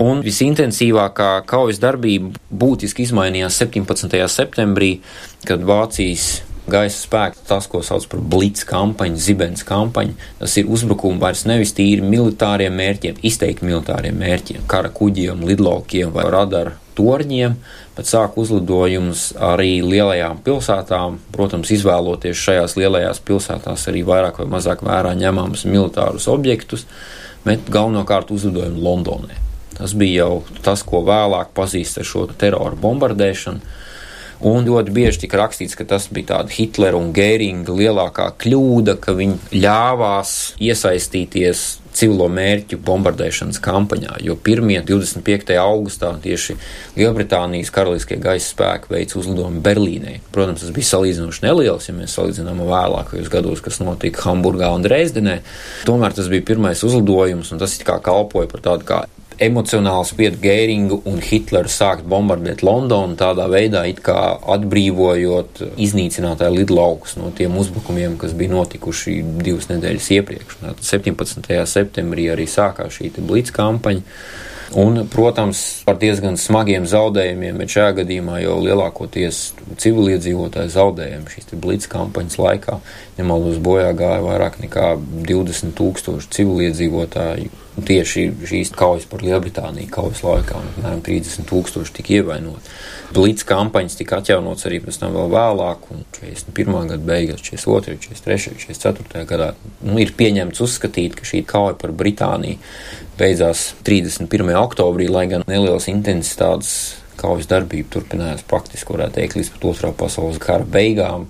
Un 0.00 0.24
visintensīvākā 0.26 1.44
kaujas 1.46 1.78
darbība 1.82 2.32
būtiski 2.50 3.04
izmainījās 3.06 3.60
17. 3.62 4.16
septembrī, 4.32 4.96
kad 5.46 5.62
Vācijas 5.62 6.42
gaisa 6.70 6.96
spēki, 6.96 7.42
tas, 7.48 7.66
ko 7.70 7.82
sauc 7.84 8.06
par 8.10 8.22
blitz 8.34 8.64
kampaņu, 8.68 9.20
zibens 9.20 9.64
kampaņu, 9.66 10.14
tas 10.40 10.56
ir 10.60 10.70
uzbrukumi 10.72 11.20
vairs 11.20 11.44
nevis 11.48 11.74
tīri 11.76 12.04
militāriem 12.04 12.74
mērķiem, 12.78 13.20
izteikti 13.26 13.68
militāriem 13.68 14.16
mērķiem, 14.20 14.64
kara 14.70 14.92
kuģiem, 14.94 15.44
lidlaukiem 15.44 16.14
vai 16.14 16.26
radara 16.32 16.78
torņiem, 16.96 17.56
bet 17.96 18.08
sāk 18.08 18.38
uzlidojumus 18.40 19.32
arī 19.42 19.78
lielajām 19.84 20.40
pilsētām, 20.46 21.18
protams, 21.34 21.72
izvēloties 21.74 22.40
šajās 22.46 22.76
lielajās 22.78 23.20
pilsētās 23.26 23.88
arī 23.90 24.04
vairāk 24.06 24.40
vai 24.42 24.50
mazāk 24.56 24.84
vērā 24.86 25.14
ņemamus 25.18 25.66
militārus 25.68 26.28
objektus, 26.30 26.86
bet 27.44 27.66
galvenokārt 27.70 28.30
uzlidojumu 28.34 28.82
Londonē. 28.82 29.40
Tas 29.74 29.92
bija 29.98 30.22
jau 30.24 30.60
tas, 30.62 30.84
ko 30.86 31.02
vēlāk 31.04 31.50
pazīst 31.54 31.98
ar 31.98 32.06
šo 32.06 32.28
terora 32.38 32.78
bombardēšanu 32.78 33.82
Un 34.40 34.66
ļoti 34.66 34.94
bieži 34.94 35.24
tika 35.24 35.38
rakstīts, 35.44 35.76
ka 35.78 35.86
tas 35.88 36.08
bija 36.12 36.32
tāda 36.34 36.54
Hitlera 36.54 36.98
un 36.98 37.12
Gēringa 37.14 37.74
lielākā 37.74 38.32
kļūda, 38.42 38.98
ka 39.02 39.14
viņi 39.16 39.60
ļāvās 39.62 40.34
iesaistīties 40.62 41.64
civilo 41.94 42.26
mērķu 42.32 42.78
bombardēšanas 42.84 43.60
kampaņā, 43.62 44.18
jo 44.26 44.34
1. 44.34 44.82
25. 44.88 45.54
augustā 45.62 46.10
tieši 46.24 46.56
Lielbritānijas 46.98 47.70
karaliskie 47.74 48.18
gaisa 48.22 48.50
spēki 48.50 48.90
veica 48.90 49.18
uzlidojumu 49.20 49.62
Berlīnē. 49.64 50.16
Protams, 50.34 50.64
tas 50.64 50.74
bija 50.74 50.90
salīdzinoši 50.90 51.46
neliels, 51.46 51.88
ja 51.88 51.94
mēs 51.96 52.16
salīdzinām 52.18 52.64
vēlākajos 52.66 53.30
gados, 53.32 53.62
kas 53.64 53.78
notika 53.82 54.26
Hamburgā 54.26 54.72
un 54.74 54.84
Dresdenē. 54.86 55.38
Tomēr 55.86 56.16
tas 56.18 56.30
bija 56.32 56.46
pirmais 56.50 56.82
uzlidojums, 56.86 57.54
un 57.54 57.62
tas 57.62 57.78
kā 57.86 58.00
kalpoja 58.02 58.50
par 58.50 58.66
tādu 58.66 58.90
kā 58.90 59.04
emocionāli 59.42 60.08
spied 60.08 60.38
Gēringu 60.42 61.00
un 61.10 61.20
Hitleru 61.24 61.70
sākt 61.72 62.06
bombardēt 62.10 62.62
Londonu, 62.66 63.16
tādā 63.18 63.46
veidā 63.50 63.84
it 63.90 64.00
kā 64.04 64.16
atbrīvojot 64.54 65.62
iznīcinātāju 65.80 66.58
lidlaukus 66.60 67.18
no 67.20 67.32
tiem 67.36 67.56
uzbrukumiem, 67.60 68.18
kas 68.20 68.36
bija 68.38 68.54
notikuši 68.54 69.20
divas 69.42 69.70
nedēļas 69.72 70.10
iepriekš. 70.18 70.58
17. 70.80 71.52
septembrī 71.70 72.30
arī 72.34 72.48
sākās 72.50 72.98
šī 72.98 73.14
blitz 73.20 73.54
kampaņa. 73.54 74.04
Un, 74.74 75.04
protams, 75.06 75.58
par 75.86 75.98
diezgan 76.02 76.34
smagiem 76.40 76.86
zaudējumiem, 76.88 77.60
bet 77.60 77.70
šajā 77.76 77.92
gadījumā 78.00 78.40
jau 78.42 78.56
lielākoties 78.64 79.42
civiliedzīvotāju 79.78 80.72
zaudējumi 80.74 81.30
šīs 81.30 81.52
blitz 81.62 81.86
kampaņas 81.92 82.40
laikā. 82.40 82.80
Nemaldos 83.20 83.60
bojā 83.62 83.92
gāja 83.94 84.24
vairāk 84.24 84.58
nekā 84.64 84.94
20 85.28 85.76
tūkstoši 85.78 86.32
civiliedzīvotāju. 86.38 87.63
Tieši 87.74 88.28
šīs 88.46 88.70
kaujas 88.70 89.06
par 89.10 89.24
Lielbritāniju 89.26 89.90
kaujas 89.90 90.20
laikā 90.22 90.60
apmēram 90.60 91.00
30 91.02 91.48
tūkstoši 91.50 91.94
tika 91.96 92.12
ievainoti. 92.20 92.70
Blitz 93.14 93.42
kampaņas 93.48 93.98
tika 93.98 94.20
atjaunots 94.22 94.68
arī 94.68 94.78
pēc 94.84 95.00
tam 95.02 95.16
vēl 95.16 95.32
vēlāk, 95.32 95.88
un 95.90 96.04
41. 96.14 96.92
gada 96.92 97.08
beigās, 97.08 97.42
42., 97.42 97.96
43., 98.06 98.54
44. 98.62 99.24
gadā 99.26 99.48
nu, 99.82 99.98
ir 99.98 100.14
pieņemts 100.14 100.62
uzskatīt, 100.62 101.16
ka 101.18 101.26
šī 101.26 101.42
kauja 101.50 101.74
par 101.80 101.90
Britāniju 101.98 102.62
beidzās 103.18 103.72
31. 103.86 104.54
oktobrī, 104.62 105.10
lai 105.10 105.26
gan 105.34 105.46
nelielas 105.50 105.90
intensitātes 105.90 106.94
kaujas 107.18 107.50
darbība 107.50 107.90
turpinājās 107.96 108.46
praktiski, 108.46 108.94
varētu 108.94 109.18
teikt, 109.18 109.38
līdz 109.40 109.52
pat 109.56 109.68
otrā 109.72 109.92
pasaules 109.98 110.38
kara 110.42 110.66
beigām. 110.66 111.26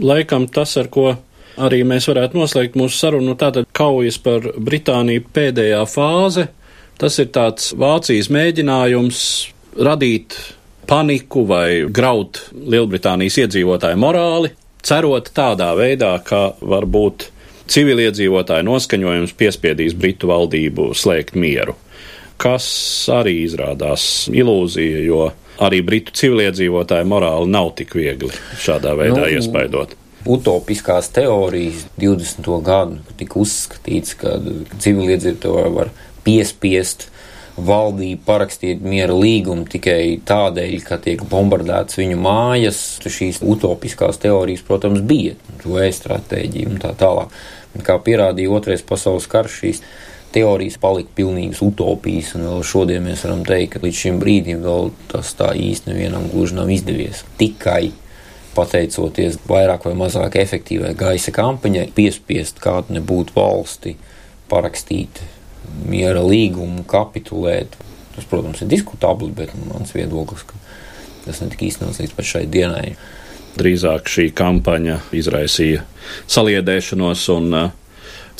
Laikam 0.00 0.48
tas, 0.48 0.72
ar 0.80 0.88
ko 0.92 1.14
arī 1.60 1.82
mēs 1.86 2.08
varētu 2.10 2.38
noslēgt 2.38 2.78
mūsu 2.78 2.98
sarunu, 2.98 3.36
tātad 3.38 3.68
kaujas 3.76 4.18
par 4.22 4.46
Britāniju 4.56 5.24
pēdējā 5.34 5.82
fāze, 5.90 6.48
tas 7.00 7.18
ir 7.22 7.30
tāds 7.34 7.72
Vācijas 7.78 8.30
mēģinājums 8.34 9.20
radīt 9.84 10.36
paniku 10.88 11.44
vai 11.48 11.84
graut 11.90 12.42
Lielbritānijas 12.52 13.38
iedzīvotāju 13.44 14.00
morāli, 14.00 14.52
cerot 14.84 15.30
tādā 15.34 15.70
veidā, 15.78 16.16
ka 16.26 16.50
varbūt 16.60 17.30
civiliedzīvotāju 17.72 18.66
noskaņojums 18.68 19.32
piespiedīs 19.38 19.96
Britu 19.96 20.28
valdību 20.28 20.90
slēgt 20.96 21.38
mieru, 21.40 21.76
kas 22.40 22.66
arī 23.12 23.38
izrādās 23.46 24.28
ilūzija, 24.32 25.00
jo 25.06 25.26
arī 25.64 25.80
Britu 25.86 26.14
civiliedzīvotāju 26.18 27.08
morāli 27.08 27.50
nav 27.54 27.72
tik 27.78 27.94
viegli 27.96 28.32
šādā 28.60 28.92
veidā 28.98 29.22
nu, 29.22 29.30
iespaidot. 29.38 29.96
Utopiskās 30.24 31.10
teorijas 31.12 31.84
20. 32.00 32.46
gadu 32.64 33.16
tika 33.18 33.36
uzskatīts, 33.42 34.14
ka 34.16 34.38
civiliedzīvotāji 34.80 35.74
var 35.74 35.90
piespiest 36.24 37.10
valdību 37.60 38.24
parakstīt 38.26 38.80
miera 38.82 39.14
līgumu 39.14 39.66
tikai 39.70 40.16
tādēļ, 40.26 40.72
ka 40.86 40.96
tiek 41.04 41.22
bombardēts 41.28 42.00
viņu 42.00 42.16
mājas. 42.24 42.80
Šīs 43.04 43.42
utopiskās 43.44 44.18
teorijas, 44.22 44.64
protams, 44.66 45.04
bija 45.04 45.36
vēja 45.62 45.92
stratēģija 46.00 46.72
un 46.72 46.80
tā 46.82 46.94
tālāk. 46.98 47.34
Kā 47.84 47.98
pierādīja 48.00 48.54
Otrais 48.54 48.82
pasaules 48.86 49.28
karš, 49.30 49.58
šīs 49.60 49.82
teorijas 50.34 50.78
palika 50.82 51.12
pilnīgas 51.20 51.60
utopijas, 51.62 52.32
un 52.38 52.48
vēl 52.48 52.64
šodien 52.66 53.04
mēs 53.06 53.26
varam 53.26 53.44
teikt, 53.46 53.76
ka 53.76 53.84
līdz 53.84 54.00
šim 54.00 54.22
brīdim 54.22 54.64
vēl 54.64 54.88
tas 55.12 55.34
tā 55.38 55.52
īsti 55.52 55.92
nevienam 55.92 56.26
gluži 56.32 56.58
nav 56.58 56.72
izdevies. 56.74 57.22
Tikai 57.38 57.92
pateicoties 58.56 59.38
vairāk 59.48 59.86
vai 59.88 59.94
mazāk 59.98 60.38
efektīvai 60.40 60.94
gaisa 60.98 61.34
kampaņai, 61.34 61.88
piespiest 61.96 62.60
kādu 62.62 62.96
nebūtu 62.98 63.36
valsti 63.36 63.96
parakstīt 64.50 65.22
miera 65.88 66.22
līgumu, 66.24 66.84
kapitulēt. 66.88 67.78
Tas, 68.14 68.26
protams, 68.30 68.60
ir 68.62 68.70
diskutabli, 68.70 69.32
bet 69.34 69.54
mans 69.66 69.90
viedoklis, 69.94 70.44
ka 70.46 70.58
tas 71.24 71.40
netika 71.42 71.66
īstenots 71.66 71.98
līdz 72.02 72.12
pat 72.14 72.28
šai 72.30 72.44
dienai. 72.50 72.92
Drīzāk 73.58 74.10
šī 74.10 74.28
kampaņa 74.34 75.00
izraisīja 75.14 75.82
saliedēšanos 76.30 77.24
un 77.34 77.56
uh, 77.58 77.72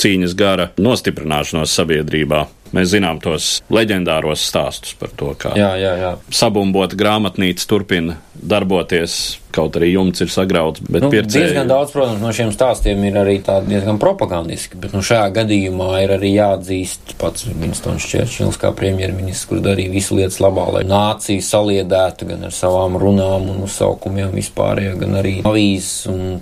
cīņas 0.00 0.34
gara 0.38 0.68
nostiprināšanos 0.80 1.74
sabiedrībā. 1.78 2.44
Mēs 2.74 2.90
zinām 2.90 3.20
tos 3.22 3.60
leģendāros 3.70 4.42
stāstus 4.48 4.96
par 4.98 5.12
to, 5.14 5.30
kā 5.38 5.52
jā, 5.58 5.70
jā, 5.78 5.92
jā. 6.00 6.12
sabumbota 6.34 6.98
grāmatnīca 6.98 7.68
turpina 7.70 8.16
darboties 8.34 9.38
kaut 9.54 9.76
arī 9.78 9.92
jumts 9.92 10.24
ir 10.24 10.30
sagrauts. 10.32 10.82
Bet 10.88 11.04
nu, 11.04 11.10
pircēji... 11.12 11.46
diezgan 11.46 11.70
daudz, 11.70 11.92
protams, 11.94 12.20
no 12.22 12.32
šiem 12.34 12.50
stāstiem 12.54 13.04
ir 13.06 13.18
arī 13.20 13.36
diezgan 13.68 14.00
propagandiski, 14.02 14.78
bet 14.80 14.94
nu, 14.96 15.02
šajā 15.04 15.28
gadījumā 15.38 15.90
ir 16.02 16.14
arī 16.16 16.32
jāatzīst 16.34 17.14
pats 17.20 17.46
Winstons 17.46 18.06
Čērčils 18.10 18.58
kā 18.60 18.72
premjerministrs, 18.76 19.46
kurš 19.50 19.64
darīja 19.64 19.92
visu 19.94 20.18
lietas 20.18 20.40
labā, 20.42 20.66
lai 20.78 20.84
nācija 20.88 21.44
saliedētu 21.44 22.30
gan 22.32 22.48
ar 22.48 22.54
savām 22.54 22.98
runām 23.00 23.50
un 23.54 23.62
uzsaukumiem 23.68 24.34
vispārējā, 24.34 24.96
gan 25.04 25.20
arī 25.20 25.36
avīzes. 25.46 25.92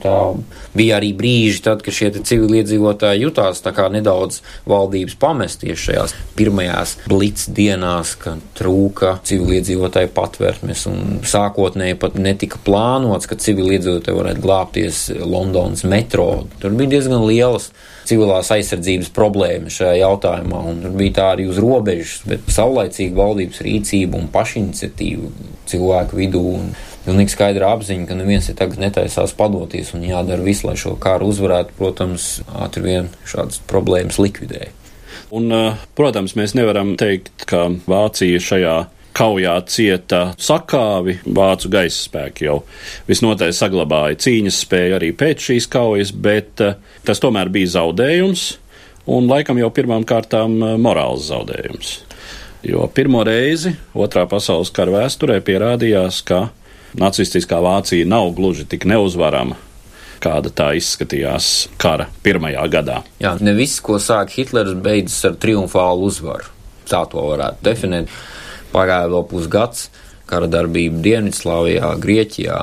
Tā 0.03 0.17
bija 0.77 0.97
arī 0.99 1.13
brīži, 1.17 1.63
tad, 1.67 1.85
kad 1.85 1.95
šie 1.95 2.11
civiliedzīvotāji 2.17 3.27
jutās 3.27 3.61
tā 3.65 3.75
kā 3.77 3.89
nedaudz 3.93 4.41
valdības 4.71 5.19
pamesties 5.21 5.85
šajās 5.85 6.17
pirmajās 6.39 6.97
blitz 7.11 7.49
dienās, 7.53 8.15
kad 8.21 8.41
trūka 8.57 9.19
civiliedzīvotāju 9.29 10.13
patvērtnes 10.17 10.87
un 10.91 11.21
sākotnēji 11.29 11.82
pat 11.99 12.15
netika 12.21 12.61
plānots, 12.67 13.29
ka 13.31 13.39
civiliedzīvotāji 13.41 14.19
varētu 14.19 14.45
glābties 14.45 15.01
Londonas 15.19 15.85
metro. 15.89 16.45
Tur 16.63 16.77
bija 16.79 16.95
diezgan 16.97 17.25
lielas 17.27 17.71
civilās 18.09 18.51
aizsardzības 18.55 19.11
problēmas 19.15 19.79
šajā 19.79 19.99
jautājumā, 20.03 20.63
un 20.71 20.81
tur 20.85 20.95
bija 20.99 21.17
tā 21.19 21.27
arī 21.35 21.49
uz 21.51 21.61
robežas, 21.63 22.23
bet 22.29 22.49
saulaicīga 22.53 23.19
valdības 23.19 23.63
rīcība 23.67 24.19
un 24.19 24.31
pašiniciatīva 24.33 25.31
cilvēku 25.71 26.23
vidū. 26.23 26.47
Un, 26.63 26.73
Pilnīgi 27.03 27.33
skaidra 27.35 27.73
apziņa, 27.75 28.05
ka 28.07 28.15
neviens 28.15 28.47
ir 28.47 28.55
tagad 28.55 28.79
netaisās 28.79 29.33
padoties 29.35 29.89
un 29.97 30.05
jādara 30.07 30.45
viss, 30.47 30.63
lai 30.63 30.77
šo 30.79 30.93
kāru 31.03 31.33
uzvarētu, 31.33 31.75
protams, 31.75 32.27
ātri 32.63 32.85
vien 32.85 33.09
šādas 33.27 33.59
problēmas 33.67 34.21
likvidē. 34.23 34.69
Un, 35.35 35.51
protams, 35.99 36.37
mēs 36.39 36.55
nevaram 36.55 36.93
teikt, 37.01 37.33
ka 37.51 37.65
Vācija 37.91 38.39
šajā 38.39 38.77
kaujā 39.17 39.55
cieta 39.69 40.23
sakāvi, 40.41 41.19
vācu 41.27 41.71
gaisa 41.73 41.99
spēki 42.07 42.49
jau 42.49 42.61
visnotaļ 43.09 43.53
saglabāja 43.57 44.21
cīņas 44.25 44.63
spēju 44.65 44.99
arī 44.99 45.13
pēc 45.17 45.49
šīs 45.51 45.69
kaujas, 45.73 46.13
bet 46.13 46.63
eh, 46.65 46.79
tas 47.07 47.23
tomēr 47.23 47.53
bija 47.53 47.75
zaudējums 47.77 48.47
un 49.13 49.29
laikam 49.31 49.61
jau 49.61 49.71
pirmām 49.75 50.07
kārtām 50.09 50.57
eh, 50.61 50.75
morāls 50.81 51.29
zaudējums. 51.31 51.99
Jo 52.63 52.87
pirmo 52.95 53.25
reizi 53.27 53.75
otrā 53.99 54.23
pasaules 54.31 54.71
kara 54.75 55.01
vēsturē 55.01 55.41
pierādījās, 55.43 56.21
ka 56.23 56.45
nacistiskā 56.99 57.59
Vācija 57.63 58.07
nav 58.07 58.31
gluži 58.37 58.69
tik 58.71 58.87
neuzvarama, 58.87 59.57
kāda 60.23 60.53
tā 60.55 60.69
izskatījās 60.79 61.49
kara 61.83 62.07
pirmajā 62.23 62.67
gadā. 62.71 63.01
Jā, 63.23 63.35
ne 63.43 63.57
viss, 63.59 63.83
ko 63.83 63.99
sāk 64.03 64.37
Hitlers, 64.37 64.77
beidzas 64.79 65.25
ar 65.27 65.41
triumfālu 65.43 66.07
uzvaru. 66.07 66.53
Tā 66.87 67.03
to 67.11 67.25
varētu 67.33 67.67
definēt. 67.67 68.15
Pagāja 68.73 69.11
vēl 69.13 69.27
pusgads, 69.31 69.89
kara 70.29 70.49
darbība 70.51 71.03
Dienvidslāvijā, 71.05 71.93
Grieķijā, 72.03 72.59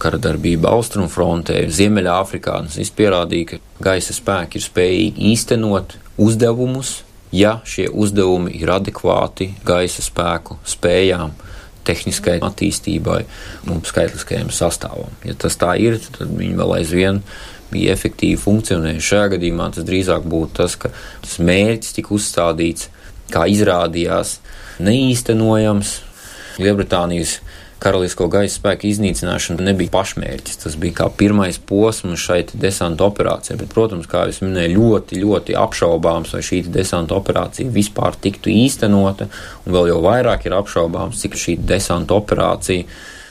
kara 0.00 0.20
darbība 0.22 0.72
Austrumfrontē, 0.76 1.64
Ziemeļāfrikā. 1.74 2.56
Tas 2.70 2.94
pierādīja, 2.96 3.52
ka 3.52 3.84
gaisa 3.90 4.16
spēki 4.16 4.60
ir 4.60 4.66
spējīgi 4.66 5.30
īstenot 5.32 5.96
uzdevumus, 6.20 7.00
ja 7.34 7.58
šie 7.68 7.88
uzdevumi 7.90 8.54
ir 8.58 8.72
adekvāti 8.74 9.52
gaisa 9.66 10.02
spēku 10.04 10.58
spējām 10.66 11.34
tehniskai 11.86 12.38
attīstībai 12.44 13.22
un 13.70 13.80
skaitliskajam 13.86 14.50
sastāvam. 14.54 15.12
Ja 15.26 15.34
tas 15.38 15.56
tā 15.60 15.74
ir, 15.80 15.98
tad 16.18 16.32
viņi 16.36 16.58
vēl 16.58 16.76
aizvien 16.80 17.22
bija 17.70 17.94
efektīvi 17.94 18.38
funkcionējuši. 18.40 19.06
Šajā 19.06 19.28
gadījumā 19.36 19.70
tas 19.74 19.86
drīzāk 19.88 20.26
būtu 20.28 20.58
tas, 20.60 20.76
ka 20.80 20.92
tas 21.24 21.38
mērķis 21.42 21.96
tika 21.98 22.14
uzstādīts, 22.16 22.90
kā 23.30 23.46
izrādījās, 23.50 24.38
neīstenojams. 24.86 25.98
Lielbritānijas 26.60 27.38
karalisko 27.80 28.26
gaisa 28.28 28.58
spēku 28.58 28.88
iznīcināšana 28.90 29.64
nebija 29.70 29.92
pašmērķis. 29.94 30.58
Tas 30.64 30.76
bija 30.80 30.98
kā 31.00 31.08
pirmais 31.16 31.58
posms 31.70 32.20
šai 32.20 32.42
desanta 32.52 33.06
operācijai. 33.08 33.58
Bet, 33.62 33.72
protams, 33.72 34.08
kā 34.10 34.26
jau 34.28 34.46
minēju, 34.46 34.76
ļoti, 34.76 35.20
ļoti 35.24 35.56
apšaubāms, 35.60 36.34
vai 36.36 36.42
šī 36.44 36.62
desanta 36.68 37.16
operācija 37.16 37.72
vispār 37.72 38.18
tiktu 38.20 38.52
īstenota. 38.52 39.30
Un 39.64 39.76
vēl 39.76 39.92
jau 39.94 40.00
vairāk 40.04 40.48
ir 40.48 40.58
apšaubāms, 40.58 41.22
cik 41.24 41.38
šī 41.40 41.56
desanta 41.72 42.18
operācija 42.18 42.88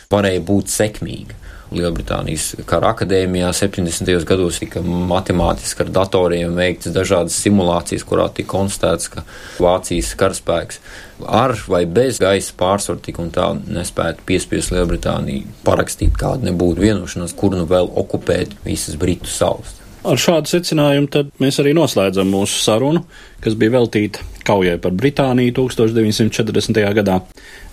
varēja 0.10 0.46
būt 0.46 0.74
sekmīga. 0.74 1.39
Lielbritānijas 1.76 2.52
kara 2.70 2.94
akadēmijā 2.96 3.52
70. 3.54 4.10
gados 4.28 4.58
tika 4.62 4.82
matemātiski 4.82 5.86
ar 5.86 5.92
datoriem 6.00 6.56
veikts 6.58 6.90
dažādas 6.96 7.38
simulācijas, 7.44 8.06
kurā 8.10 8.26
tika 8.34 8.50
konstatēts, 8.56 9.12
ka 9.14 9.26
Vācijas 9.62 10.16
karaspēks 10.20 10.82
ar 11.28 11.54
vai 11.70 11.84
bez 11.86 12.18
gaisa 12.22 12.56
pārsvaru 12.58 13.04
tik 13.06 13.20
un 13.22 13.30
tā 13.36 13.52
nespētu 13.60 14.26
piespiest 14.30 14.74
Lielbritāniju 14.74 15.46
parakstīt 15.68 16.18
kādu 16.18 16.50
nebūtu 16.50 16.88
vienošanos, 16.88 17.36
kur 17.38 17.54
nu 17.58 17.68
vēl 17.70 17.92
okupēt 18.02 18.58
visas 18.66 18.98
Britu 19.00 19.30
salas. 19.30 19.78
Ar 20.00 20.16
šādu 20.16 20.48
secinājumu 20.48 21.26
mēs 21.44 21.60
arī 21.60 21.74
noslēdzam 21.76 22.30
mūsu 22.32 22.62
sarunu, 22.64 23.02
kas 23.44 23.58
bija 23.60 23.74
veltīta 23.76 24.24
kaujai 24.48 24.78
par 24.80 24.96
Britāniju 24.96 25.54
1940. 25.58 26.80
gadā. 27.02 27.20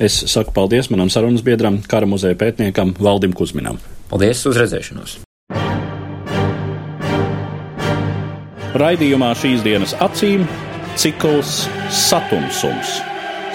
Es 0.02 0.18
saku 0.32 0.54
paldies 0.56 0.90
manam 0.90 1.12
sarunas 1.12 1.44
biedram, 1.46 1.78
kara 1.86 2.08
muzeja 2.10 2.34
pētniekam 2.38 2.96
Valdim 2.98 3.36
Kusminam. 3.36 3.78
Paldies 4.10 4.42
uz 4.50 4.58
redzēšanos! 4.58 5.20
Raidījumā 8.76 9.30
šīs 9.38 9.62
dienas 9.64 9.94
acīm 10.04 10.42
cikls 11.00 11.62
Satumsums 11.94 12.98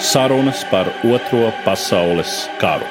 sarunas 0.02 0.64
par 0.72 0.90
Otro 1.06 1.52
pasaules 1.66 2.48
karu. 2.58 2.88